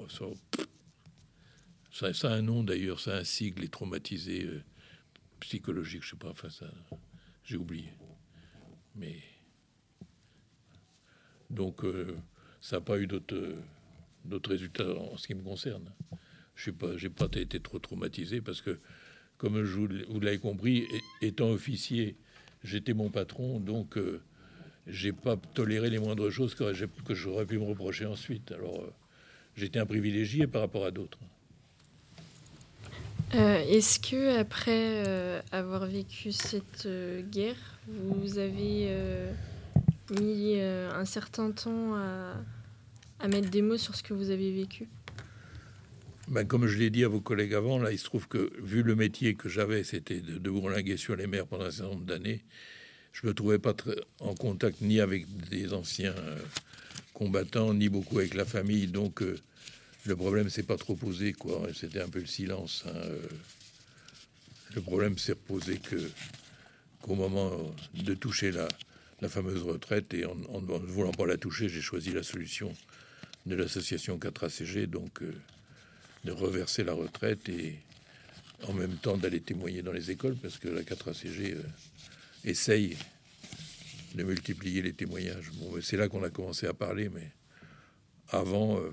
Ça, 1.91 2.07
a 2.29 2.33
un 2.33 2.41
nom, 2.41 2.63
d'ailleurs, 2.63 2.99
ça 2.99 3.15
a 3.15 3.19
un 3.19 3.23
sigle, 3.23 3.61
les 3.61 3.69
traumatisés... 3.69 4.45
Euh, 4.45 4.63
psychologique, 5.39 6.03
je 6.03 6.11
sais 6.11 6.15
pas, 6.15 6.29
enfin 6.29 6.49
ça, 6.49 6.65
j'ai 7.43 7.57
oublié. 7.57 7.89
Mais 8.95 9.15
donc 11.49 11.83
ça 12.61 12.77
n'a 12.77 12.81
pas 12.81 12.99
eu 12.99 13.07
d'autres 13.07 13.55
d'autres 14.25 14.51
résultats 14.51 14.93
en 14.95 15.17
ce 15.17 15.27
qui 15.27 15.33
me 15.33 15.43
concerne. 15.43 15.91
Je 16.55 16.71
n'ai 16.71 17.09
pas, 17.09 17.27
pas 17.29 17.39
été 17.39 17.59
trop 17.59 17.79
traumatisé 17.79 18.41
parce 18.41 18.61
que, 18.61 18.79
comme 19.37 19.61
vous 19.61 20.19
l'avez 20.19 20.39
compris, 20.39 20.85
étant 21.21 21.49
officier, 21.49 22.17
j'étais 22.63 22.93
mon 22.93 23.09
patron, 23.09 23.61
donc 23.61 23.97
euh, 23.97 24.21
j'ai 24.85 25.13
pas 25.13 25.37
toléré 25.37 25.89
les 25.89 25.99
moindres 25.99 26.29
choses 26.29 26.53
que, 26.53 26.73
j'aurais 27.13 27.45
pu 27.45 27.57
me 27.57 27.63
reprocher 27.63 28.05
ensuite. 28.05 28.51
Alors, 28.51 28.81
euh, 28.81 28.91
j'étais 29.55 29.79
un 29.79 29.85
privilégié 29.85 30.47
par 30.47 30.61
rapport 30.61 30.85
à 30.85 30.91
d'autres. 30.91 31.19
Euh, 33.35 33.63
est-ce 33.67 33.99
que 33.99 34.39
après 34.39 35.03
avoir 35.51 35.85
vécu 35.85 36.31
cette 36.31 36.87
guerre, 37.29 37.79
vous 37.87 38.39
avez 38.39 38.89
mis 40.19 40.59
un 40.59 41.05
certain 41.05 41.51
temps 41.51 41.95
à 41.95 42.33
à 43.19 43.27
mettre 43.27 43.49
des 43.49 43.61
mots 43.61 43.77
sur 43.77 43.95
ce 43.95 44.03
que 44.03 44.13
vous 44.13 44.29
avez 44.29 44.51
vécu? 44.51 44.87
Ben, 46.27 46.45
Comme 46.47 46.67
je 46.67 46.77
l'ai 46.77 46.89
dit 46.89 47.03
à 47.03 47.07
vos 47.07 47.21
collègues 47.21 47.53
avant, 47.53 47.79
là, 47.79 47.91
il 47.91 47.99
se 47.99 48.05
trouve 48.05 48.27
que, 48.27 48.51
vu 48.61 48.83
le 48.83 48.95
métier 48.95 49.35
que 49.35 49.49
j'avais, 49.49 49.83
c'était 49.83 50.21
de, 50.21 50.37
de 50.37 50.49
bourlinguer 50.49 50.97
sur 50.97 51.15
les 51.15 51.27
mers 51.27 51.45
pendant 51.45 51.65
un 51.65 51.71
certain 51.71 51.93
nombre 51.93 52.05
d'années, 52.05 52.43
je 53.11 53.25
ne 53.25 53.29
me 53.29 53.33
trouvais 53.33 53.59
pas 53.59 53.73
très 53.73 53.95
en 54.19 54.35
contact 54.35 54.81
ni 54.81 54.99
avec 54.99 55.25
des 55.49 55.73
anciens 55.73 56.13
euh, 57.19 57.25
combattants, 57.25 57.73
ni 57.73 57.89
beaucoup 57.89 58.19
avec 58.19 58.33
la 58.33 58.45
famille. 58.45 58.87
Donc, 58.87 59.21
euh, 59.21 59.37
le 60.05 60.15
problème 60.15 60.49
s'est 60.49 60.63
pas 60.63 60.77
trop 60.77 60.95
posé, 60.95 61.33
quoi. 61.33 61.67
C'était 61.73 62.01
un 62.01 62.09
peu 62.09 62.19
le 62.19 62.25
silence. 62.25 62.83
Hein, 62.87 62.93
euh. 62.95 63.27
Le 64.75 64.81
problème 64.81 65.17
s'est 65.17 65.33
reposé 65.33 65.77
que 65.77 65.97
qu'au 67.01 67.15
moment 67.15 67.51
de 67.93 68.13
toucher 68.13 68.51
la, 68.51 68.67
la 69.21 69.29
fameuse 69.29 69.63
retraite 69.63 70.13
et 70.13 70.25
en, 70.25 70.35
ne 70.35 70.91
voulant 70.91 71.11
pas 71.11 71.25
la 71.25 71.37
toucher, 71.37 71.69
j'ai 71.69 71.81
choisi 71.81 72.11
la 72.11 72.23
solution 72.23 72.73
de 73.45 73.55
l'association 73.55 74.17
4ACG, 74.17 74.85
donc 74.85 75.21
euh, 75.21 75.33
de 76.25 76.31
reverser 76.31 76.83
la 76.83 76.93
retraite 76.93 77.47
et 77.49 77.79
en 78.67 78.73
même 78.73 78.95
temps 78.97 79.17
d'aller 79.17 79.39
témoigner 79.39 79.81
dans 79.81 79.91
les 79.93 80.11
écoles, 80.11 80.35
parce 80.35 80.57
que 80.57 80.67
la 80.67 80.81
4ACG 80.81 81.55
euh, 81.55 81.63
essaye 82.43 82.97
de 84.15 84.23
multiplier 84.23 84.81
les 84.81 84.93
témoignages. 84.93 85.51
Bon, 85.55 85.71
c'est 85.81 85.97
là 85.97 86.07
qu'on 86.07 86.23
a 86.23 86.29
commencé 86.29 86.67
à 86.67 86.73
parler, 86.73 87.09
mais 87.09 87.31
avant, 88.29 88.77
euh, 88.77 88.91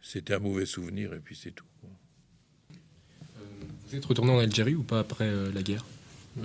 c'était 0.00 0.34
un 0.34 0.38
mauvais 0.38 0.66
souvenir, 0.66 1.12
et 1.14 1.20
puis 1.20 1.38
c'est 1.40 1.52
tout. 1.52 1.64
Vous 3.88 3.96
êtes 3.96 4.04
retourné 4.04 4.32
en 4.32 4.38
Algérie 4.38 4.74
ou 4.74 4.82
pas 4.82 5.00
après 5.00 5.30
la 5.52 5.62
guerre? 5.62 5.84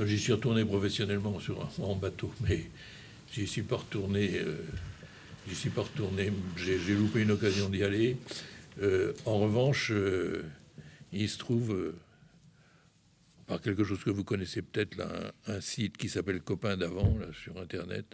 J'y 0.06 0.20
suis 0.20 0.34
retourné 0.34 0.66
professionnellement 0.66 1.40
sur 1.40 1.62
un, 1.62 1.84
en 1.84 1.96
bateau, 1.96 2.32
mais 2.42 2.70
j'y 3.32 3.48
suis 3.48 3.62
pas 3.62 3.78
retourné 3.78 4.42
je 5.50 5.56
suis 5.56 5.70
pas 5.70 5.84
retourné. 5.84 6.32
J'ai 6.58 6.94
loupé 6.94 7.22
une 7.22 7.32
occasion 7.32 7.70
d'y 7.70 7.84
aller. 7.84 8.18
Euh, 8.82 9.14
en 9.26 9.40
revanche, 9.40 9.92
euh, 9.92 10.44
il 11.14 11.30
se 11.30 11.38
trouve, 11.38 11.74
euh, 11.74 11.96
par 13.48 13.62
quelque 13.62 13.84
chose 13.84 14.04
que 14.04 14.10
vous 14.10 14.24
connaissez 14.24 14.62
peut-être, 14.62 14.98
un, 15.48 15.62
site 15.62 15.98
qui 15.98 16.10
s'appelle 16.10 16.42
Copain 16.42 16.78
d'avant, 16.78 17.18
sur 17.34 17.58
Internet. 17.58 18.06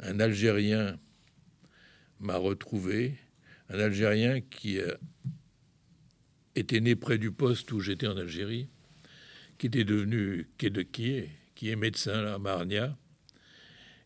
Un 0.00 0.20
Algérien 0.20 0.98
m'a 2.20 2.36
retrouvé, 2.36 3.16
un 3.70 3.80
Algérien 3.80 4.40
qui 4.40 4.78
était 6.54 6.80
né 6.80 6.94
près 6.94 7.18
du 7.18 7.30
poste 7.30 7.72
où 7.72 7.80
j'étais 7.80 8.06
en 8.06 8.16
Algérie, 8.16 8.68
qui 9.56 9.66
était 9.66 9.84
devenu, 9.84 10.48
qui 10.58 10.70
de, 10.70 10.82
qui 10.82 11.10
est, 11.12 11.30
qui 11.54 11.70
est 11.70 11.76
médecin 11.76 12.26
à 12.26 12.38
Marnia, 12.38 12.96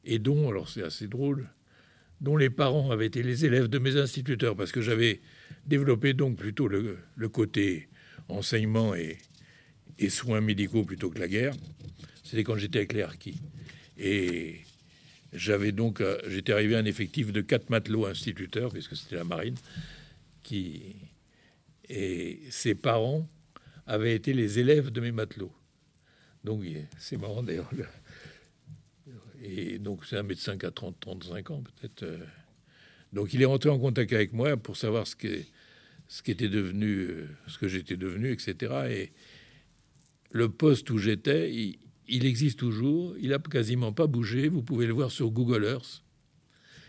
et 0.04 0.18
dont, 0.18 0.48
alors 0.48 0.68
c'est 0.68 0.82
assez 0.82 1.08
drôle, 1.08 1.48
dont 2.20 2.36
les 2.36 2.50
parents 2.50 2.90
avaient 2.90 3.06
été 3.06 3.22
les 3.22 3.44
élèves 3.44 3.68
de 3.68 3.78
mes 3.78 3.96
instituteurs, 3.96 4.56
parce 4.56 4.72
que 4.72 4.80
j'avais 4.80 5.20
développé 5.66 6.14
donc 6.14 6.36
plutôt 6.36 6.68
le, 6.68 6.98
côté 7.28 7.88
enseignement 8.28 8.94
et, 8.94 9.18
soins 10.08 10.40
médicaux 10.40 10.84
plutôt 10.84 11.10
que 11.10 11.18
la 11.18 11.28
guerre. 11.28 11.54
C'était 12.22 12.44
quand 12.44 12.56
j'étais 12.56 12.78
avec 12.78 12.92
les 12.92 13.02
harkis. 13.02 13.40
Et 13.98 14.60
j'avais 15.32 15.72
donc, 15.72 16.00
euh, 16.00 16.18
j'étais 16.28 16.52
arrivé 16.52 16.74
à 16.76 16.78
un 16.78 16.84
effectif 16.84 17.32
de 17.32 17.40
quatre 17.40 17.70
matelots 17.70 18.06
instituteurs, 18.06 18.72
puisque 18.72 18.96
c'était 18.96 19.16
la 19.16 19.24
marine, 19.24 19.56
qui 20.42 20.96
et 21.88 22.40
ses 22.50 22.74
parents 22.74 23.28
avaient 23.86 24.14
été 24.14 24.32
les 24.32 24.58
élèves 24.58 24.90
de 24.90 25.00
mes 25.00 25.12
matelots. 25.12 25.52
Donc 26.44 26.64
c'est 26.98 27.18
marrant 27.18 27.42
d'ailleurs. 27.42 27.70
Et 29.42 29.78
donc, 29.78 30.06
c'est 30.06 30.16
un 30.16 30.22
médecin 30.22 30.56
qui 30.56 30.66
a 30.66 30.70
30, 30.70 31.00
35 31.00 31.50
ans, 31.50 31.62
peut-être. 31.62 32.04
Euh. 32.04 32.18
Donc, 33.12 33.34
il 33.34 33.42
est 33.42 33.46
rentré 33.46 33.70
en 33.70 33.78
contact 33.78 34.12
avec 34.12 34.32
moi 34.32 34.56
pour 34.56 34.76
savoir 34.76 35.06
ce 35.06 35.16
qui 35.16 35.46
ce 36.12 36.22
qu'était 36.22 36.50
devenu, 36.50 36.86
euh, 36.86 37.28
ce 37.48 37.56
que 37.58 37.68
j'étais 37.68 37.96
devenu, 37.96 38.32
etc. 38.32 38.54
Et 38.90 39.12
le 40.32 40.48
poste 40.48 40.90
où 40.90 40.98
j'étais, 40.98 41.52
il, 42.08 42.26
existe 42.26 42.58
toujours. 42.58 43.14
Il 43.20 43.30
n'a 43.30 43.38
quasiment 43.38 43.92
pas 43.92 44.06
bougé. 44.06 44.48
Vous 44.48 44.62
pouvez 44.62 44.86
le 44.86 44.92
voir 44.92 45.10
sur 45.10 45.30
Google 45.30 45.64
Earth. 45.64 46.02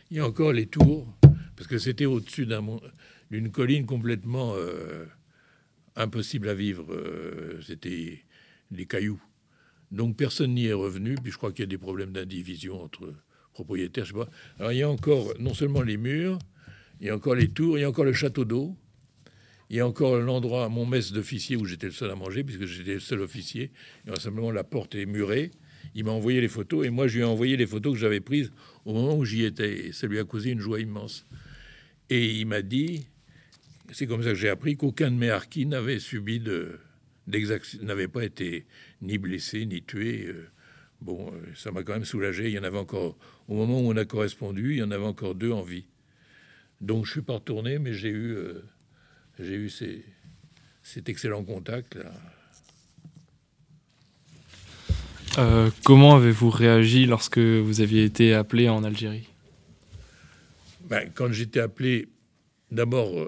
Il 0.09 0.17
y 0.17 0.19
a 0.19 0.25
encore 0.25 0.53
les 0.53 0.67
tours, 0.67 1.07
parce 1.55 1.67
que 1.67 1.77
c'était 1.77 2.05
au-dessus 2.05 2.47
d'une 3.31 3.51
colline 3.51 3.85
complètement 3.85 4.53
euh, 4.55 5.05
impossible 5.95 6.49
à 6.49 6.53
vivre. 6.53 6.85
c'était 7.65 8.23
des 8.71 8.85
cailloux. 8.85 9.21
Donc 9.91 10.17
personne 10.17 10.55
n'y 10.55 10.65
est 10.65 10.73
revenu. 10.73 11.15
Puis 11.15 11.31
je 11.31 11.37
crois 11.37 11.51
qu'il 11.51 11.61
y 11.61 11.67
a 11.67 11.67
des 11.67 11.77
problèmes 11.77 12.11
d'indivision 12.11 12.81
entre 12.81 13.13
propriétaires. 13.53 14.05
Je 14.05 14.13
sais 14.13 14.17
pas. 14.17 14.29
Alors 14.59 14.71
il 14.71 14.79
y 14.79 14.83
a 14.83 14.89
encore 14.89 15.33
non 15.39 15.53
seulement 15.53 15.81
les 15.81 15.97
murs, 15.97 16.39
il 16.99 17.07
y 17.07 17.09
a 17.09 17.15
encore 17.15 17.35
les 17.35 17.49
tours, 17.49 17.77
il 17.77 17.81
y 17.81 17.83
a 17.83 17.89
encore 17.89 18.05
le 18.05 18.13
château 18.13 18.43
d'eau. 18.45 18.75
Il 19.73 19.77
y 19.77 19.79
a 19.79 19.87
encore 19.87 20.17
l'endroit, 20.19 20.69
mon 20.69 20.85
mess 20.85 21.11
d'officier 21.11 21.55
où 21.55 21.65
j'étais 21.65 21.87
le 21.87 21.93
seul 21.93 22.11
à 22.11 22.15
manger, 22.15 22.43
puisque 22.43 22.65
j'étais 22.65 22.93
le 22.93 22.99
seul 22.99 23.21
officier. 23.21 23.71
Et 24.05 24.19
simplement, 24.19 24.51
la 24.51 24.63
porte 24.63 24.93
est 24.93 25.07
murée. 25.07 25.49
Il 25.95 26.03
m'a 26.03 26.11
envoyé 26.11 26.41
les 26.41 26.47
photos 26.47 26.85
et 26.85 26.91
moi, 26.91 27.07
je 27.07 27.15
lui 27.15 27.21
ai 27.21 27.25
envoyé 27.25 27.57
les 27.57 27.65
photos 27.65 27.93
que 27.93 27.99
j'avais 27.99 28.19
prises 28.19 28.51
au 28.85 28.93
moment 28.93 29.17
où 29.17 29.25
j'y 29.25 29.43
étais. 29.43 29.91
Ça 29.91 30.05
lui 30.05 30.19
a 30.19 30.25
causé 30.25 30.51
une 30.51 30.59
joie 30.59 30.79
immense. 30.79 31.25
Et 32.11 32.35
il 32.35 32.45
m'a 32.45 32.61
dit, 32.61 33.07
c'est 33.91 34.05
comme 34.05 34.21
ça 34.21 34.29
que 34.29 34.35
j'ai 34.35 34.49
appris 34.49 34.77
qu'aucun 34.77 35.09
de 35.09 35.15
mes 35.15 35.31
harkis 35.31 35.65
n'avait 35.65 35.97
subi 35.97 36.39
de, 36.39 36.77
n'avait 37.81 38.07
pas 38.07 38.25
été 38.25 38.67
ni 39.01 39.17
blessé 39.17 39.65
ni 39.65 39.81
tué. 39.81 40.27
Euh, 40.27 40.49
bon, 41.01 41.31
euh, 41.33 41.39
ça 41.55 41.71
m'a 41.71 41.81
quand 41.81 41.93
même 41.93 42.05
soulagé. 42.05 42.45
Il 42.47 42.53
y 42.53 42.59
en 42.59 42.63
avait 42.63 42.77
encore, 42.77 43.17
au 43.47 43.55
moment 43.55 43.81
où 43.81 43.91
on 43.91 43.97
a 43.97 44.05
correspondu, 44.05 44.73
il 44.73 44.77
y 44.77 44.83
en 44.83 44.91
avait 44.91 45.03
encore 45.03 45.33
deux 45.33 45.51
en 45.51 45.63
vie. 45.63 45.87
Donc 46.79 47.07
je 47.07 47.11
suis 47.13 47.21
pas 47.23 47.33
retourné, 47.33 47.79
mais 47.79 47.93
j'ai 47.93 48.09
eu, 48.09 48.35
euh, 48.35 48.61
j'ai 49.39 49.55
eu 49.55 49.69
ces, 49.69 50.03
cet 50.83 51.09
excellent 51.09 51.43
contact 51.43 51.95
là. 51.95 52.11
comment 55.83 56.15
avez-vous 56.15 56.49
réagi 56.49 57.05
lorsque 57.05 57.39
vous 57.39 57.81
aviez 57.81 58.03
été 58.03 58.33
appelé 58.33 58.69
en 58.69 58.83
Algérie? 58.83 59.27
Ben, 60.85 61.09
Quand 61.13 61.31
j'étais 61.31 61.59
appelé, 61.59 62.07
d'abord, 62.71 63.27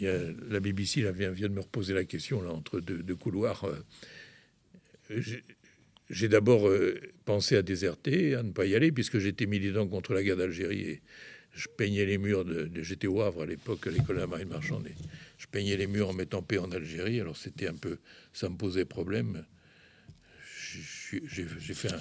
la 0.00 0.60
BBC 0.60 1.00
vient, 1.12 1.30
vient, 1.30 1.48
de 1.48 1.54
me 1.54 1.60
reposer 1.60 1.94
la 1.94 2.04
question 2.04 2.42
là, 2.42 2.50
entre 2.50 2.80
deux, 2.80 3.16
couloirs. 3.16 3.64
Euh, 5.10 5.22
j'ai 6.10 6.28
d'abord 6.28 6.68
euh, 6.68 7.00
pensé 7.24 7.56
à 7.56 7.62
déserter, 7.62 8.34
à 8.34 8.42
ne 8.42 8.52
pas 8.52 8.66
y 8.66 8.74
aller, 8.74 8.92
puisque 8.92 9.18
j'étais 9.18 9.46
militant 9.46 9.86
contre 9.86 10.14
la 10.14 10.22
guerre 10.22 10.36
d'Algérie 10.36 10.82
et 10.82 11.02
je 11.54 11.68
peignais 11.68 12.04
les 12.04 12.18
murs 12.18 12.44
de, 12.44 12.70
j'étais 12.82 13.06
au 13.06 13.20
Havre 13.22 13.42
à 13.42 13.46
l'époque 13.46 13.86
à 13.86 13.90
l'école 13.90 14.16
de 14.16 14.20
la 14.20 14.26
marine 14.26 14.48
marchande 14.48 14.88
je 15.44 15.46
peignais 15.46 15.76
les 15.76 15.86
murs 15.86 16.08
en 16.08 16.12
mettant 16.14 16.42
paix 16.42 16.56
en 16.58 16.70
Algérie. 16.72 17.20
Alors 17.20 17.36
c'était 17.36 17.68
un 17.68 17.74
peu 17.74 17.98
ça 18.32 18.48
me 18.48 18.56
posait 18.56 18.86
problème. 18.86 19.44
J'ai 20.72 21.74
fait 21.74 21.92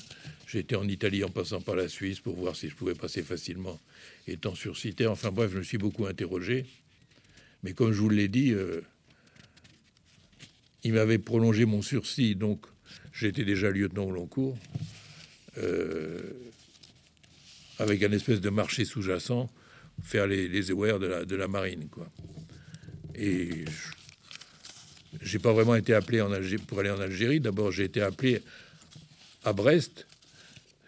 été 0.53 0.75
en 0.75 0.87
Italie 0.87 1.23
en 1.23 1.29
passant 1.29 1.61
par 1.61 1.75
la 1.75 1.89
Suisse 1.89 2.19
pour 2.19 2.35
voir 2.35 2.55
si 2.55 2.69
je 2.69 2.75
pouvais 2.75 2.95
passer 2.95 3.21
facilement 3.21 3.79
étant 4.27 4.55
surcité 4.55 5.05
enfin 5.07 5.31
bref 5.31 5.51
je 5.51 5.57
me 5.57 5.63
suis 5.63 5.77
beaucoup 5.77 6.05
interrogé. 6.05 6.65
Mais 7.63 7.73
comme 7.73 7.91
je 7.91 7.99
vous 7.99 8.09
l'ai 8.09 8.27
dit, 8.27 8.51
euh, 8.51 8.81
il 10.83 10.93
m'avait 10.93 11.17
prolongé 11.17 11.65
mon 11.65 11.81
sursis, 11.81 12.35
donc 12.35 12.65
j'étais 13.13 13.45
déjà 13.45 13.71
lieutenant 13.71 14.05
au 14.05 14.11
long 14.11 14.25
cours, 14.25 14.57
euh, 15.57 16.33
avec 17.83 18.01
un 18.01 18.11
espèce 18.11 18.39
de 18.41 18.49
marché 18.49 18.85
sous-jacent, 18.85 19.49
faire 20.01 20.25
les, 20.25 20.47
les 20.47 20.63
de 20.63 21.35
la, 21.35 21.47
marine, 21.47 21.87
quoi. 21.89 22.09
Et 23.15 23.65
j'ai 25.21 25.37
pas 25.37 25.53
vraiment 25.53 25.75
été 25.75 25.93
appelé 25.93 26.21
en 26.21 26.31
Algérie, 26.31 26.63
pour 26.63 26.79
aller 26.79 26.89
en 26.89 26.99
Algérie. 26.99 27.39
D'abord, 27.39 27.71
j'ai 27.71 27.83
été 27.83 28.01
appelé 28.01 28.41
à 29.43 29.53
Brest 29.53 30.07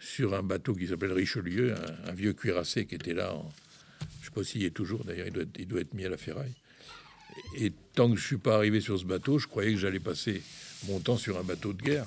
sur 0.00 0.34
un 0.34 0.42
bateau 0.42 0.74
qui 0.74 0.88
s'appelle 0.88 1.12
Richelieu, 1.12 1.74
un, 2.06 2.12
vieux 2.12 2.32
cuirassé 2.32 2.86
qui 2.86 2.94
était 2.94 3.14
là. 3.14 3.34
je 4.20 4.26
sais 4.26 4.32
pas 4.32 4.42
s'il 4.42 4.64
est 4.64 4.70
toujours. 4.70 5.04
D'ailleurs, 5.04 5.26
il 5.58 5.68
doit, 5.68 5.80
être 5.80 5.94
mis 5.94 6.06
à 6.06 6.08
la 6.08 6.16
ferraille. 6.16 6.54
Et 7.58 7.72
tant 7.94 8.10
que 8.10 8.16
je 8.16 8.24
suis 8.24 8.38
pas 8.38 8.56
arrivé 8.56 8.80
sur 8.80 8.98
ce 8.98 9.04
bateau, 9.04 9.38
je 9.38 9.46
croyais 9.46 9.72
que 9.72 9.78
j'allais 9.78 10.00
passer 10.00 10.42
mon 10.88 10.98
temps 11.00 11.18
sur 11.18 11.38
un 11.38 11.42
bateau 11.42 11.74
de 11.74 11.82
guerre, 11.82 12.06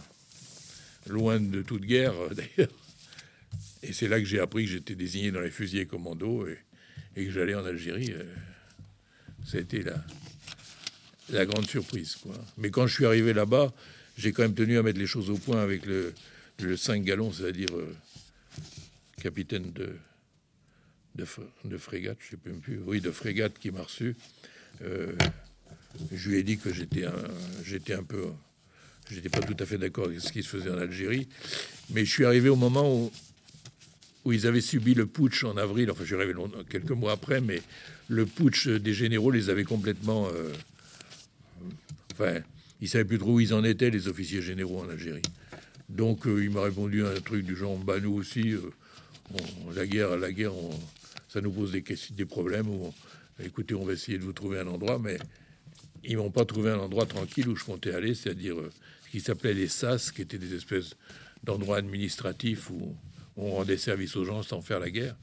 loin 1.08 1.40
de 1.40 1.62
toute 1.62 1.84
guerre 1.84 2.14
d'ailleurs. 2.32 2.74
Et 3.84 3.94
c'est 3.94 4.08
là 4.08 4.20
que 4.20 4.26
j'ai 4.26 4.40
appris 4.40 4.66
que 4.66 4.72
j'étais 4.72 4.96
désigné 4.96 5.32
dans 5.32 5.42
les 5.42 5.52
fusiliers 5.52 5.86
commando 5.86 6.48
et, 6.48 6.58
et 7.16 7.26
que 7.26 7.32
j'allais 7.32 7.56
en 7.56 7.66
Algérie. 7.66 8.14
C'était 9.46 9.82
la, 9.82 10.04
la 11.32 11.46
grande 11.46 11.68
surprise. 11.68 12.16
Quoi. 12.16 12.34
Mais 12.58 12.72
quand 12.72 12.88
je 12.88 12.94
suis 12.94 13.06
arrivé 13.06 13.34
là-bas, 13.34 13.74
j'ai 14.18 14.32
quand 14.32 14.44
même 14.44 14.54
tenu 14.54 14.78
à 14.78 14.84
mettre 14.84 15.00
les 15.00 15.08
choses 15.08 15.30
au 15.30 15.38
point 15.38 15.62
avec 15.62 15.86
le, 15.86 16.14
le 16.60 16.78
5 16.78 17.04
gallons, 17.04 17.32
c'est-à-dire 17.32 17.70
euh, 17.74 17.96
capitaine 19.22 19.72
de, 19.72 19.96
frégate, 21.78 22.18
je 22.20 22.32
sais 22.32 22.38
même 22.46 22.60
plus, 22.60 22.80
oui, 22.86 23.02
de 23.02 23.12
frégate 23.12 23.58
qui 23.60 23.72
m'a 23.72 23.84
reçu. 23.84 24.16
Euh, 24.82 25.14
je 26.12 26.30
lui 26.30 26.38
ai 26.38 26.44
dit 26.44 26.58
que 26.58 26.74
j'étais 26.74 27.06
un, 27.06 27.14
j'étais 27.64 27.94
un 27.94 28.04
peu, 28.04 28.26
j'étais 29.10 29.30
pas 29.30 29.42
tout 29.42 29.56
à 29.60 29.66
fait 29.66 29.78
d'accord 29.78 30.06
avec 30.06 30.20
ce 30.22 30.32
qui 30.32 30.44
se 30.44 30.50
faisait 30.50 30.70
en 30.70 30.78
Algérie, 30.78 31.28
mais 31.92 32.06
je 32.06 32.12
suis 32.12 32.26
arrivé 32.26 32.50
au 32.50 32.56
moment 32.56 32.94
où, 32.94 33.12
où 34.26 34.34
ils 34.34 34.48
avaient 34.48 34.62
subi 34.62 34.94
le 34.94 35.06
putsch 35.06 35.44
en 35.44 35.58
avril. 35.58 35.90
Enfin, 35.92 36.04
je 36.06 36.16
arrivé 36.16 36.34
quelques 36.70 36.92
mois 36.92 37.14
après, 37.14 37.42
mais 37.42 37.62
le 38.08 38.26
putsch 38.26 38.68
des 38.68 38.94
généraux 38.94 39.32
les 39.32 39.50
avait 39.50 39.64
complètement, 39.64 40.28
euh, 40.34 40.52
enfin, 42.14 42.40
ils 42.82 42.90
savaient 42.90 43.06
plus 43.06 43.20
trop 43.20 43.34
où 43.34 43.40
ils 43.40 43.54
en 43.54 43.64
étaient, 43.64 43.90
les 43.90 44.08
officiers 44.08 44.42
généraux 44.42 44.82
en 44.82 44.90
Algérie. 44.90 45.22
Donc 45.90 46.28
euh, 46.28 46.44
il 46.44 46.52
m'a 46.52 46.62
répondu 46.62 47.04
un 47.04 47.20
truc 47.20 47.46
du 47.46 47.56
genre 47.56 47.76
bah 47.78 48.00
nous 48.00 48.14
aussi 48.14 48.54
euh, 48.54 48.62
la 49.74 49.88
guerre 49.88 50.18
la 50.18 50.32
guerre 50.32 50.54
ça 51.28 51.42
nous 51.42 51.52
pose 51.52 51.72
des 51.72 51.84
des 52.12 52.26
problèmes 52.26 52.68
où 52.68 52.94
écoutez 53.44 53.74
on 53.74 53.84
va 53.86 53.94
essayer 53.94 54.20
de 54.20 54.24
vous 54.24 54.34
trouver 54.34 54.60
un 54.60 54.68
endroit 54.68 55.00
mais 55.00 55.18
ils 56.04 56.16
m'ont 56.16 56.30
pas 56.30 56.46
trouvé 56.46 56.70
un 56.70 56.78
endroit 56.78 57.08
tranquille 57.08 57.50
où 57.50 57.56
je 57.56 57.66
comptais 57.66 57.92
aller 57.92 58.14
c'est-à-dire 58.14 58.56
ce 59.04 59.10
qui 59.10 59.20
s'appelait 59.20 59.56
les 59.56 59.68
SAS 59.68 60.12
qui 60.12 60.22
étaient 60.22 60.38
des 60.38 60.54
espèces 60.54 60.96
d'endroits 61.44 61.78
administratifs 61.78 62.70
où 62.70 62.96
on 63.40 63.56
rendait 63.56 63.78
service 63.78 64.16
aux 64.16 64.26
gens 64.26 64.44
sans 64.44 64.62
faire 64.62 64.80
la 64.80 64.90
guerre 64.90 65.16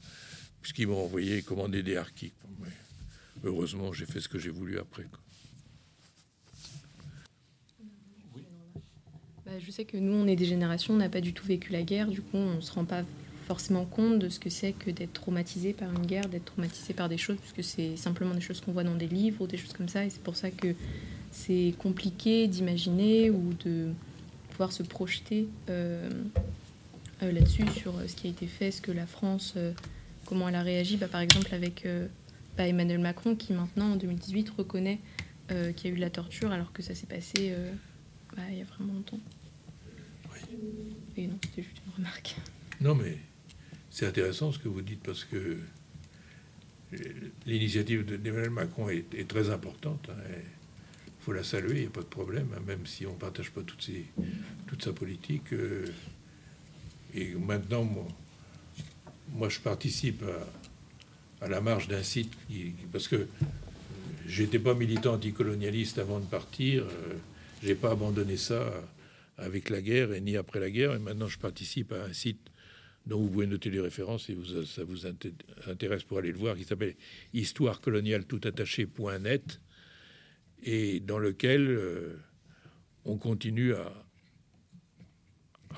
puisqu'ils 0.61 0.87
m'ont 0.87 1.03
envoyé 1.03 1.41
commander 1.41 1.83
des 1.83 1.97
harkis 1.97 2.33
heureusement 3.43 3.93
j'ai 3.93 4.05
fait 4.05 4.19
ce 4.19 4.29
que 4.29 4.39
j'ai 4.39 4.49
voulu 4.49 4.79
après. 4.79 5.05
Bah, 9.45 9.53
je 9.65 9.71
sais 9.71 9.85
que 9.85 9.95
nous, 9.95 10.13
on 10.13 10.27
est 10.27 10.35
des 10.35 10.45
générations, 10.45 10.93
on 10.93 10.97
n'a 10.97 11.07
pas 11.07 11.21
du 11.21 11.31
tout 11.31 11.45
vécu 11.45 11.71
la 11.71 11.81
guerre, 11.81 12.09
du 12.09 12.21
coup, 12.21 12.35
on 12.35 12.55
ne 12.55 12.61
se 12.61 12.71
rend 12.73 12.83
pas 12.83 13.03
forcément 13.47 13.85
compte 13.85 14.19
de 14.19 14.27
ce 14.27 14.41
que 14.41 14.49
c'est 14.49 14.73
que 14.73 14.91
d'être 14.91 15.13
traumatisé 15.13 15.71
par 15.71 15.89
une 15.89 16.05
guerre, 16.05 16.27
d'être 16.27 16.43
traumatisé 16.43 16.93
par 16.93 17.07
des 17.07 17.17
choses, 17.17 17.37
puisque 17.37 17.63
c'est 17.63 17.95
simplement 17.95 18.35
des 18.35 18.41
choses 18.41 18.59
qu'on 18.59 18.73
voit 18.73 18.83
dans 18.83 18.95
des 18.95 19.07
livres 19.07 19.41
ou 19.41 19.47
des 19.47 19.55
choses 19.55 19.71
comme 19.71 19.87
ça, 19.87 20.03
et 20.03 20.09
c'est 20.09 20.21
pour 20.21 20.35
ça 20.35 20.51
que 20.51 20.75
c'est 21.31 21.73
compliqué 21.77 22.47
d'imaginer 22.47 23.29
ou 23.29 23.53
de 23.63 23.93
pouvoir 24.49 24.73
se 24.73 24.83
projeter 24.83 25.47
euh, 25.69 26.09
là-dessus, 27.21 27.67
sur 27.75 27.93
ce 28.07 28.15
qui 28.15 28.27
a 28.27 28.29
été 28.29 28.47
fait, 28.47 28.71
ce 28.71 28.81
que 28.81 28.91
la 28.91 29.07
France, 29.07 29.53
euh, 29.57 29.73
comment 30.25 30.49
elle 30.49 30.55
a 30.55 30.61
réagi, 30.61 30.97
bah, 30.97 31.07
par 31.07 31.21
exemple 31.21 31.53
avec 31.53 31.87
bah, 32.57 32.67
Emmanuel 32.67 32.99
Macron, 32.99 33.35
qui 33.35 33.53
maintenant, 33.53 33.93
en 33.93 33.95
2018, 33.95 34.49
reconnaît 34.57 34.99
qu'il 35.49 35.85
y 35.85 35.87
a 35.87 35.91
eu 35.91 35.95
de 35.95 36.01
la 36.01 36.09
torture, 36.09 36.51
alors 36.51 36.73
que 36.73 36.81
ça 36.81 36.93
s'est 36.93 37.07
passé 37.07 37.55
bah, 38.35 38.43
il 38.51 38.57
y 38.57 38.61
a 38.61 38.65
vraiment 38.65 38.93
longtemps. 38.93 39.19
Et 41.15 41.27
non, 41.27 41.37
c'était 41.43 41.63
juste 41.63 41.81
une 41.85 41.93
remarque. 41.93 42.35
Non, 42.81 42.93
mais 42.93 43.17
c'est 43.89 44.05
intéressant 44.05 44.51
ce 44.51 44.59
que 44.59 44.67
vous 44.67 44.81
dites 44.81 45.01
parce 45.01 45.23
que 45.23 45.57
l'initiative 47.45 48.05
d'Emmanuel 48.05 48.49
Macron 48.49 48.89
est, 48.89 49.27
très 49.27 49.49
importante. 49.49 50.07
Il 50.07 50.11
hein, 50.11 50.41
faut 51.21 51.33
la 51.33 51.43
saluer, 51.43 51.75
il 51.75 51.81
n'y 51.81 51.87
a 51.87 51.89
pas 51.89 52.01
de 52.01 52.05
problème, 52.05 52.47
hein, 52.55 52.61
même 52.65 52.85
si 52.85 53.05
on 53.05 53.13
ne 53.13 53.17
partage 53.17 53.51
pas 53.51 53.61
toutes 53.61 53.89
toute 54.67 54.83
sa 54.83 54.93
politique. 54.93 55.53
Euh, 55.53 55.85
et 57.13 57.33
maintenant, 57.35 57.87
moi, 59.29 59.49
je 59.49 59.59
participe 59.59 60.23
à, 61.41 61.47
la 61.47 61.61
marche 61.61 61.87
d'un 61.87 62.03
site 62.03 62.33
parce 62.91 63.07
que 63.07 63.27
j'étais 64.27 64.59
pas 64.59 64.73
militant 64.73 65.13
anticolonialiste 65.13 65.99
avant 65.99 66.19
de 66.19 66.25
partir. 66.25 66.83
Euh, 66.83 67.13
j'ai 67.63 67.75
pas 67.75 67.91
abandonné 67.91 68.37
ça 68.37 68.71
avec 69.37 69.69
la 69.69 69.81
guerre 69.81 70.13
et 70.13 70.21
ni 70.21 70.35
après 70.37 70.59
la 70.59 70.69
guerre. 70.69 70.93
Et 70.93 70.99
maintenant, 70.99 71.27
je 71.27 71.37
participe 71.37 71.91
à 71.91 72.05
un 72.05 72.13
site 72.13 72.49
dont 73.05 73.19
vous 73.19 73.29
pouvez 73.29 73.47
noter 73.47 73.69
les 73.69 73.79
références 73.79 74.25
si 74.25 74.33
vous, 74.33 74.63
ça 74.65 74.83
vous 74.83 75.05
intéresse 75.67 76.03
pour 76.03 76.17
aller 76.17 76.31
le 76.31 76.37
voir, 76.37 76.55
qui 76.55 76.65
s'appelle 76.65 76.95
histoire 77.33 77.79
coloniale 77.79 78.25
tout 78.25 78.41
attaché.net 78.43 79.61
et 80.63 80.99
dans 80.99 81.19
lequel 81.19 81.69
euh, 81.69 82.19
on 83.05 83.17
continue 83.17 83.73
à, 83.73 84.06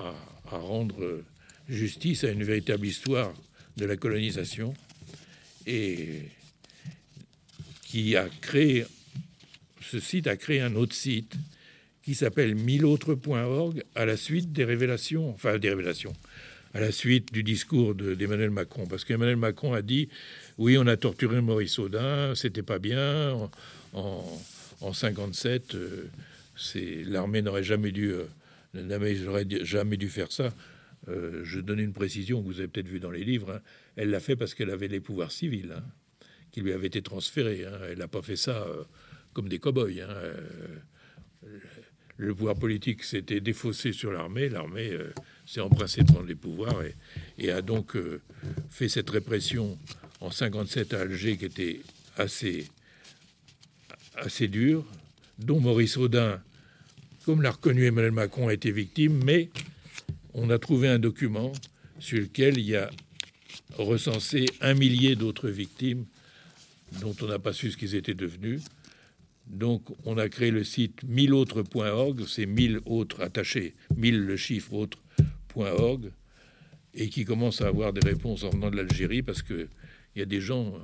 à, 0.00 0.56
rendre 0.56 1.22
justice 1.68 2.24
à 2.24 2.30
une 2.30 2.42
véritable 2.42 2.86
histoire 2.86 3.32
de 3.76 3.84
la 3.84 3.96
colonisation 3.96 4.74
et 5.66 6.22
qui 7.84 8.16
a 8.16 8.28
créé, 8.40 8.84
ce 9.80 10.00
site 10.00 10.26
a 10.26 10.36
créé 10.36 10.60
un 10.60 10.74
autre 10.74 10.94
site 10.94 11.34
qui 12.02 12.14
s'appelle 12.14 12.54
milleautres.org 12.54 13.84
à 13.94 14.04
la 14.04 14.16
suite 14.16 14.52
des 14.52 14.64
révélations, 14.64 15.30
enfin 15.30 15.58
des 15.58 15.68
révélations, 15.68 16.12
à 16.74 16.80
la 16.80 16.92
suite 16.92 17.32
du 17.32 17.42
discours 17.42 17.94
d'Emmanuel 17.94 18.50
Macron. 18.50 18.86
Parce 18.86 19.04
qu'Emmanuel 19.04 19.36
Macron 19.36 19.72
a 19.74 19.82
dit 19.82 20.08
oui, 20.58 20.76
on 20.78 20.86
a 20.86 20.96
torturé 20.96 21.40
Maurice 21.40 21.78
Audin, 21.78 22.34
c'était 22.34 22.62
pas 22.62 22.78
bien. 22.78 23.32
En, 23.92 24.40
en, 24.80 24.92
57, 24.92 25.74
euh, 25.74 26.10
l'armée 27.06 27.42
n'aurait 27.42 27.64
jamais 27.64 27.92
dû, 27.92 28.12
euh, 28.12 28.24
jamais 28.74 29.96
dû 29.96 30.08
faire 30.08 30.32
ça. 30.32 30.50
Euh, 31.08 31.40
je 31.44 31.60
donne 31.60 31.80
une 31.80 31.92
précision 31.92 32.42
que 32.42 32.46
vous 32.46 32.58
avez 32.58 32.68
peut-être 32.68 32.88
vu 32.88 33.00
dans 33.00 33.10
les 33.10 33.24
livres. 33.24 33.52
Hein. 33.52 33.60
Elle 33.96 34.10
l'a 34.10 34.20
fait 34.20 34.36
parce 34.36 34.54
qu'elle 34.54 34.70
avait 34.70 34.88
les 34.88 35.00
pouvoirs 35.00 35.32
civils 35.32 35.72
hein, 35.76 35.82
qui 36.52 36.60
lui 36.60 36.72
avaient 36.72 36.88
été 36.88 37.02
transférés. 37.02 37.64
Hein. 37.64 37.78
Elle 37.90 37.98
n'a 37.98 38.08
pas 38.08 38.22
fait 38.22 38.36
ça 38.36 38.66
comme 39.32 39.48
des 39.48 39.58
cow-boys 39.58 39.88
le 42.20 42.34
pouvoir 42.34 42.54
politique 42.54 43.02
s'était 43.02 43.40
défaussé 43.40 43.92
sur 43.92 44.12
l'armée, 44.12 44.50
l'armée 44.50 44.90
euh, 44.90 45.12
s'est 45.46 45.62
empressée 45.62 46.02
de 46.02 46.12
prendre 46.12 46.26
les 46.26 46.34
pouvoirs 46.34 46.82
et, 47.38 47.50
a 47.50 47.62
donc 47.62 47.96
euh, 47.96 48.20
fait 48.68 48.90
cette 48.90 49.08
répression 49.08 49.78
en 50.20 50.30
57 50.30 50.92
à 50.92 51.00
Alger 51.00 51.38
qui 51.38 51.46
était 51.46 51.80
assez, 52.18 52.68
assez 54.16 54.48
dure, 54.48 54.84
dont 55.38 55.60
Maurice 55.60 55.96
Audin, 55.96 56.42
comme 57.30 57.42
l'a 57.42 57.52
reconnu 57.52 57.84
Emmanuel 57.84 58.10
Macron, 58.10 58.48
a 58.48 58.52
été 58.52 58.72
victime, 58.72 59.22
mais 59.24 59.50
on 60.34 60.50
a 60.50 60.58
trouvé 60.58 60.88
un 60.88 60.98
document 60.98 61.52
sur 62.00 62.18
lequel 62.18 62.58
il 62.58 62.64
y 62.64 62.74
a 62.74 62.90
recensé 63.78 64.46
un 64.60 64.74
millier 64.74 65.14
d'autres 65.14 65.48
victimes 65.48 66.06
dont 67.00 67.14
on 67.22 67.26
n'a 67.26 67.38
pas 67.38 67.52
su 67.52 67.70
ce 67.70 67.76
qu'ils 67.76 67.94
étaient 67.94 68.14
devenus. 68.14 68.62
Donc, 69.46 69.84
on 70.04 70.18
a 70.18 70.28
créé 70.28 70.50
le 70.50 70.64
site 70.64 71.04
1000autres.org, 71.04 72.24
c'est 72.26 72.46
1000 72.46 72.80
autres 72.84 73.20
attachés, 73.20 73.76
1000 73.96 74.18
le 74.18 74.36
chiffre 74.36 74.72
autres.org, 74.72 76.10
et 76.94 77.08
qui 77.10 77.24
commence 77.24 77.60
à 77.60 77.68
avoir 77.68 77.92
des 77.92 78.04
réponses 78.04 78.42
en 78.42 78.50
venant 78.50 78.72
de 78.72 78.76
l'Algérie 78.76 79.22
parce 79.22 79.42
qu'il 79.42 79.68
y 80.16 80.20
a 80.20 80.26
des 80.26 80.40
gens, 80.40 80.74
euh, 80.74 80.78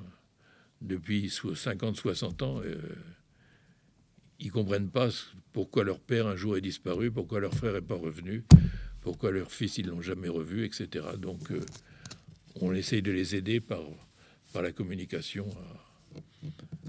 depuis 0.81 1.29
50, 1.29 1.97
60 1.97 2.43
ans, 2.43 2.61
euh, 2.65 2.77
ils 4.39 4.51
comprennent 4.51 4.91
pas 4.91 5.09
pourquoi 5.53 5.85
leur 5.85 6.01
père 6.01 6.27
un 6.27 6.37
jour 6.37 6.57
est 6.57 6.61
disparu, 6.61 7.11
pourquoi 7.11 7.41
leur 7.41 7.55
frère 7.55 7.73
n'est 7.73 7.81
pas 7.81 7.95
revenu, 7.95 8.45
pourquoi 9.01 9.31
leur 9.31 9.51
fils 9.51 9.79
ils 9.79 9.87
l'ont 9.87 10.03
jamais 10.03 10.29
revu, 10.29 10.65
etc. 10.65 11.05
Donc, 11.19 11.51
euh, 11.51 11.61
on 12.61 12.73
essaye 12.75 13.03
de 13.03 13.13
les 13.13 13.35
aider 13.35 13.61
par, 13.61 13.81
par 14.53 14.63
la 14.63 14.73
communication 14.73 15.47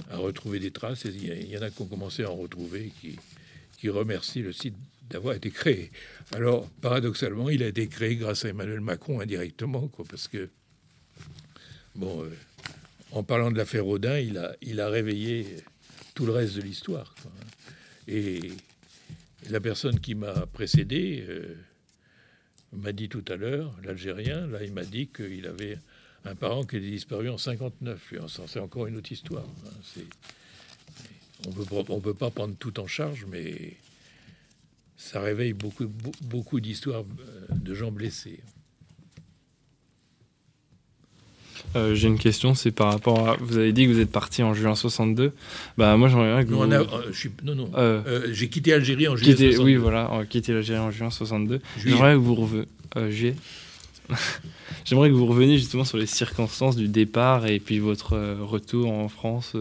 à 0.10 0.18
retrouver 0.18 0.60
des 0.60 0.72
traces. 0.72 1.06
Il 1.06 1.52
y, 1.52 1.58
en 1.58 1.62
a 1.62 1.70
qui 1.70 1.82
ont 1.82 1.86
commencé 1.86 2.24
à 2.24 2.32
en 2.32 2.36
retrouver, 2.36 2.92
qui, 3.02 3.18
qui 3.78 3.90
remercient 3.90 4.42
le 4.42 4.54
site 4.54 4.76
d'avoir 5.10 5.36
été 5.36 5.52
créé. 5.52 5.92
Alors, 6.34 6.70
paradoxalement, 6.82 7.50
il 7.50 7.64
a 7.64 7.68
été 7.68 7.88
créé 7.88 8.16
grâce 8.16 8.46
à 8.46 8.50
Emmanuel 8.50 8.82
Macron 8.82 9.22
indirectement, 9.22 9.88
quoi, 9.88 10.06
parce 10.10 10.28
que, 10.28 10.50
bon, 11.96 12.24
euh, 12.24 12.30
en 13.12 13.24
parlant 13.24 13.52
de 13.52 13.58
l'affaire 13.58 13.88
Audin, 13.88 14.20
il 14.20 14.38
a, 14.38 14.56
il 14.62 14.82
a 14.82 14.90
réveillé 14.90 15.58
tout 16.18 16.26
le 16.26 16.32
reste 16.32 16.56
de 16.56 16.62
l'histoire. 16.62 17.14
Et 18.08 18.52
la 19.52 19.60
personne 19.60 20.00
qui 20.00 20.16
m'a 20.16 20.48
précédé 20.48 21.24
euh, 21.30 21.54
m'a 22.74 22.92
dit 22.92 23.08
tout 23.08 23.24
à 23.28 23.36
l'heure, 23.36 23.72
l'Algérien, 23.84 24.48
là, 24.48 24.64
il 24.64 24.74
m'a 24.74 24.84
dit 24.84 25.10
qu'il 25.10 25.46
avait 25.46 25.78
un 26.26 26.34
parent 26.34 26.64
qui 26.64 26.78
est 26.78 26.80
disparu 26.80 27.30
en 27.30 27.38
59. 27.38 28.16
C'est 28.48 28.60
encore 28.60 28.88
une 28.88 28.98
autre 28.98 29.12
histoire. 29.12 29.46
Hein. 29.68 30.02
On 31.46 31.96
ne 31.98 32.02
peut 32.02 32.16
pas 32.16 32.32
prendre 32.32 32.56
tout 32.56 32.80
en 32.80 32.88
charge, 32.88 33.28
mais 33.30 33.78
ça 34.98 35.22
réveille 35.22 35.54
beaucoup, 35.54 35.86
beaucoup 36.22 36.60
d'histoires 36.60 37.06
euh, 37.20 37.46
de 37.52 37.76
gens 37.76 37.92
blessés. 37.92 38.40
Euh, 41.76 41.94
J'ai 41.94 42.08
une 42.08 42.18
question, 42.18 42.56
c'est 42.56 42.72
par 42.72 42.92
rapport 42.92 43.28
à. 43.30 43.36
Vous 43.40 43.58
avez 43.58 43.72
dit 43.74 43.86
que 43.86 43.92
vous 43.92 44.00
êtes 44.00 44.12
parti 44.12 44.42
en 44.42 44.54
juin 44.54 44.74
62. 44.74 45.34
Bah, 45.78 45.96
moi, 45.98 46.08
j'aimerais 46.08 46.34
bien 46.36 46.46
que 46.46 46.52
Non, 46.52 46.66
vous. 46.66 46.74
a- 46.74 46.78
euh, 47.00 47.02
je 47.12 47.18
suis- 47.18 47.32
non, 47.44 47.56
non. 47.56 47.70
Euh, 47.76 48.28
J'ai 48.32 48.50
quitté 48.50 48.74
Algérie 48.74 49.08
en 49.08 49.16
juillet. 49.16 49.34
quitter- 49.34 49.52
62. 49.52 49.66
oui, 49.72 49.76
voilà, 49.76 50.24
quitter 50.30 50.54
l'Algérie 50.54 50.80
en 50.80 50.92
juin 50.92 51.10
62. 51.12 51.60
Juillet. 51.78 51.96
J'aimerais 51.96 52.14
que 52.14 52.20
vous 52.20 52.36
reve- 52.36 52.66
juillet. 53.10 53.36
J'aimerais 54.86 55.10
que 55.10 55.14
vous 55.16 55.26
reveniez 55.26 55.58
justement 55.58 55.84
sur 55.84 55.98
les 55.98 56.06
circonstances 56.06 56.78
du 56.78 56.88
départ 56.88 57.46
et 57.46 57.60
puis 57.60 57.80
votre 57.80 58.18
retour 58.42 58.90
en 58.92 59.10
France, 59.10 59.56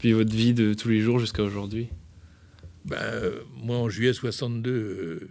puis 0.00 0.12
votre 0.12 0.34
vie 0.34 0.52
de 0.54 0.74
tous 0.74 0.88
les 0.88 1.00
jours 1.00 1.20
jusqu'à 1.20 1.44
aujourd'hui. 1.44 1.86
Euh, 2.92 3.40
moi, 3.62 3.76
en 3.76 3.88
juillet 3.88 4.12
62, 4.12 4.70
euh, 4.70 5.28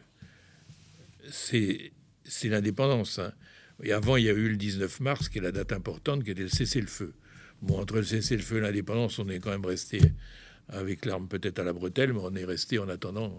c'est 1.30 1.92
c'est 2.24 2.48
l'indépendance. 2.48 3.20
hein. 3.20 3.32
Et 3.84 3.94
avant, 3.94 4.18
il 4.18 4.26
y 4.26 4.30
a 4.30 4.34
eu 4.34 4.50
le 4.50 4.58
19 4.58 5.00
mars, 5.00 5.30
qui 5.30 5.38
est 5.38 5.42
la 5.42 5.52
date 5.52 5.72
importante, 5.72 6.24
qui 6.24 6.32
était 6.32 6.42
le 6.44 6.50
cessez-le-feu. 6.50 7.14
Bon, 7.62 7.80
entre 7.80 7.96
le 7.96 8.04
cessez-le-feu 8.04 8.58
et 8.58 8.62
l'indépendance, 8.62 9.20
on 9.20 9.30
est 9.30 9.40
quand 9.40 9.52
même 9.52 9.66
resté 9.66 10.02
avec 10.70 11.06
l'arme 11.06 11.28
peut-être 11.28 11.60
à 11.60 11.64
la 11.64 11.74
bretelle, 11.74 12.14
mais 12.14 12.20
on 12.22 12.36
est 12.36 12.46
resté 12.46 12.78
en 12.80 12.90
attendant, 12.90 13.34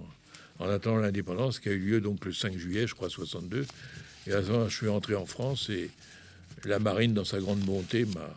en 0.58 0.68
attendant 0.68 0.98
l'indépendance, 0.98 1.58
qui 1.60 1.68
a 1.68 1.72
eu 1.72 1.78
lieu 1.78 2.00
donc 2.00 2.24
le 2.24 2.32
5 2.32 2.56
juillet, 2.56 2.86
je 2.86 2.94
crois, 2.94 3.08
62. 3.10 3.66
Et 4.26 4.32
à 4.32 4.42
ce 4.42 4.50
moment, 4.50 4.68
je 4.68 4.76
suis 4.76 4.88
entré 4.88 5.14
en 5.14 5.26
France 5.26 5.70
et 5.70 5.90
la 6.64 6.78
marine, 6.78 7.14
dans 7.14 7.24
sa 7.24 7.38
grande 7.38 7.60
bonté, 7.60 8.04
m'a 8.04 8.28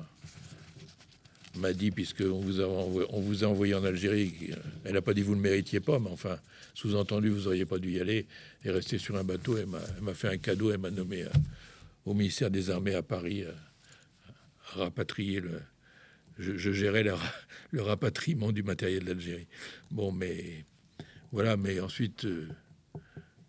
m'a 1.56 1.72
dit, 1.72 1.92
puisqu'on 1.92 2.40
vous, 2.42 2.62
a 2.62 2.66
envoyé- 2.68 3.08
on 3.12 3.22
vous 3.22 3.44
a 3.44 3.48
envoyé 3.48 3.76
en 3.76 3.84
Algérie, 3.84 4.34
elle 4.86 4.94
n'a 4.94 5.04
pas 5.04 5.14
dit 5.14 5.22
vous 5.22 5.36
ne 5.36 5.42
méritiez 5.42 5.80
pas, 5.80 6.00
mais 6.00 6.10
enfin, 6.10 6.38
sous-entendu, 6.74 7.30
vous 7.30 7.42
n'auriez 7.44 7.66
pas 7.66 7.78
dû 7.78 7.92
y 7.92 8.00
aller 8.00 8.26
et 8.66 8.72
rester 8.72 8.98
sur 8.98 9.16
un 9.18 9.24
bateau. 9.24 9.56
Elle 9.58 9.68
m'a 9.68 9.78
elle 9.98 10.04
m'a 10.04 10.16
fait 10.16 10.30
un 10.30 10.38
cadeau, 10.38 10.72
elle 10.72 10.80
m'a 10.80 10.90
nommé 10.90 11.22
euh, 11.24 11.28
au 12.06 12.14
ministère 12.14 12.52
des 12.52 12.70
Armées 12.70 12.96
à 12.96 13.04
Paris 13.04 13.44
euh, 13.44 13.52
à 14.74 14.80
rapatrier 14.80 15.40
le. 15.40 15.62
Je, 16.40 16.58
je 16.58 16.72
gérais 16.72 17.04
le, 17.04 17.14
ra- 17.14 17.34
le 17.72 17.82
rapatriement 17.84 18.52
du 18.52 18.64
matériel 18.64 19.04
d'Algérie. 19.04 19.48
Bon, 19.92 20.12
mais 20.12 20.66
voilà, 21.32 21.58
mais 21.58 21.80
ensuite, 21.80 22.26
euh, 22.26 22.48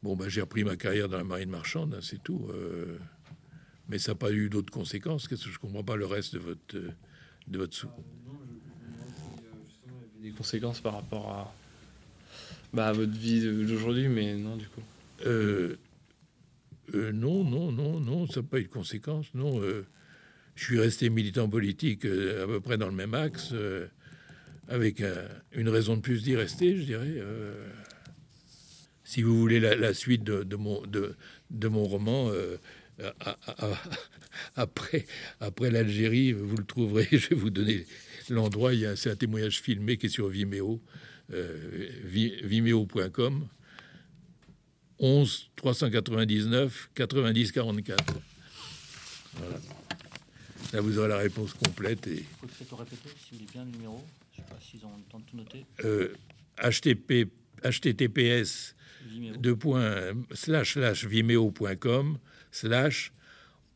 bon, 0.02 0.16
bah, 0.16 0.28
j'ai 0.28 0.42
repris 0.42 0.64
ma 0.64 0.76
carrière 0.76 1.08
dans 1.08 1.16
la 1.18 1.24
marine 1.24 1.48
marchande, 1.50 1.94
hein, 1.94 2.00
c'est 2.02 2.22
tout. 2.22 2.46
euh, 2.50 2.98
mais 3.88 3.98
ça 3.98 4.12
n'a 4.12 4.16
pas 4.16 4.32
eu 4.32 4.48
d'autres 4.48 4.72
conséquences. 4.72 5.28
Qu'est-ce 5.28 5.44
que 5.44 5.50
je 5.50 5.58
comprends 5.58 5.84
pas 5.84 5.96
le 5.96 6.06
reste 6.06 6.34
de 6.34 6.38
votre, 6.38 6.76
de 7.48 7.58
votre 7.58 7.74
sou. 7.74 7.88
Des 10.22 10.30
conséquences 10.30 10.80
par 10.80 10.94
rapport 10.94 11.30
à, 11.30 11.54
bah, 12.72 12.88
à 12.88 12.92
votre 12.92 13.12
vie 13.12 13.42
d'aujourd'hui, 13.42 14.08
mais 14.08 14.34
non, 14.36 14.56
du 14.56 14.66
coup. 14.68 14.80
Euh, 15.26 15.76
euh, 16.94 17.12
non, 17.12 17.44
non, 17.44 17.72
non, 17.72 18.00
non, 18.00 18.26
ça 18.26 18.40
n'a 18.40 18.46
pas 18.46 18.58
eu 18.60 18.64
de 18.64 18.68
conséquences. 18.68 19.32
Non, 19.34 19.60
euh, 19.62 19.86
je 20.56 20.64
suis 20.64 20.78
resté 20.78 21.08
militant 21.10 21.48
politique 21.48 22.04
euh, 22.04 22.44
à 22.44 22.46
peu 22.46 22.60
près 22.60 22.76
dans 22.78 22.88
le 22.88 22.94
même 22.94 23.14
axe, 23.14 23.52
avec 24.68 25.00
un- 25.00 25.28
une 25.52 25.68
raison 25.68 25.96
de 25.96 26.00
plus 26.02 26.22
d'y 26.22 26.36
rester, 26.36 26.76
je 26.76 26.82
dirais. 26.82 27.22
si 29.04 29.22
vous 29.22 29.38
voulez 29.38 29.60
la, 29.60 29.94
suite 29.94 30.24
de, 30.24 30.56
mon, 30.56 30.82
de, 30.86 31.68
mon 31.68 31.84
roman, 31.84 32.30
après, 34.56 35.06
après 35.40 35.70
l'Algérie, 35.70 36.32
vous 36.32 36.56
le 36.56 36.64
trouverez. 36.64 37.08
Je 37.12 37.28
vais 37.30 37.36
vous 37.36 37.50
donner 37.50 37.86
l'endroit. 38.30 38.72
Il 38.74 38.80
y 38.80 38.86
a- 38.86 38.96
C'est 38.96 39.10
un 39.10 39.16
témoignage 39.16 39.60
filmé 39.60 39.96
qui 39.96 40.06
est 40.06 40.10
sur 40.10 40.28
Vimeo, 40.28 40.80
vi- 41.30 42.40
vimeo.com. 42.44 43.46
11 44.98 45.50
399 45.56 46.90
90 46.94 47.52
44. 47.52 48.14
Voilà. 49.34 49.56
Là, 50.72 50.80
vous 50.80 50.98
aurez 50.98 51.08
la 51.08 51.18
réponse 51.18 51.52
complète 51.54 52.06
et 52.06 52.24
le 52.42 52.76
répéter, 52.76 53.08
si 53.08 53.32
vous 53.32 53.38
voulez 53.38 53.46
bien 53.52 53.64
le 53.64 53.70
numéro. 53.70 54.04
Je 54.32 54.36
sais 54.38 54.42
pas 54.48 54.58
s'ils 54.60 54.84
ont 54.84 54.96
le 54.96 55.02
temps 55.10 55.18
de 55.20 55.24
tout 55.24 55.36
noter. 55.36 55.64
euh, 55.84 56.14
HTTP, 56.62 57.30
HTTPS 57.62 58.74
Vimeo. 59.06 59.36
deux 59.36 59.56
points 59.56 60.12
slash 60.32 60.74
slash 60.74 61.04
vimeo.com 61.06 62.18
slash 62.50 63.12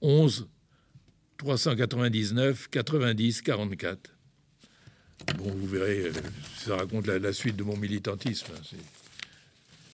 11 0.00 0.48
399 1.36 2.68
90 2.70 3.42
44. 3.42 4.14
Bon, 5.36 5.50
vous 5.52 5.66
verrez, 5.66 6.00
euh, 6.06 6.12
ça 6.56 6.76
raconte 6.76 7.06
la, 7.06 7.18
la 7.18 7.32
suite 7.32 7.56
de 7.56 7.62
mon 7.64 7.76
militantisme. 7.76 8.46
hein, 8.56 8.76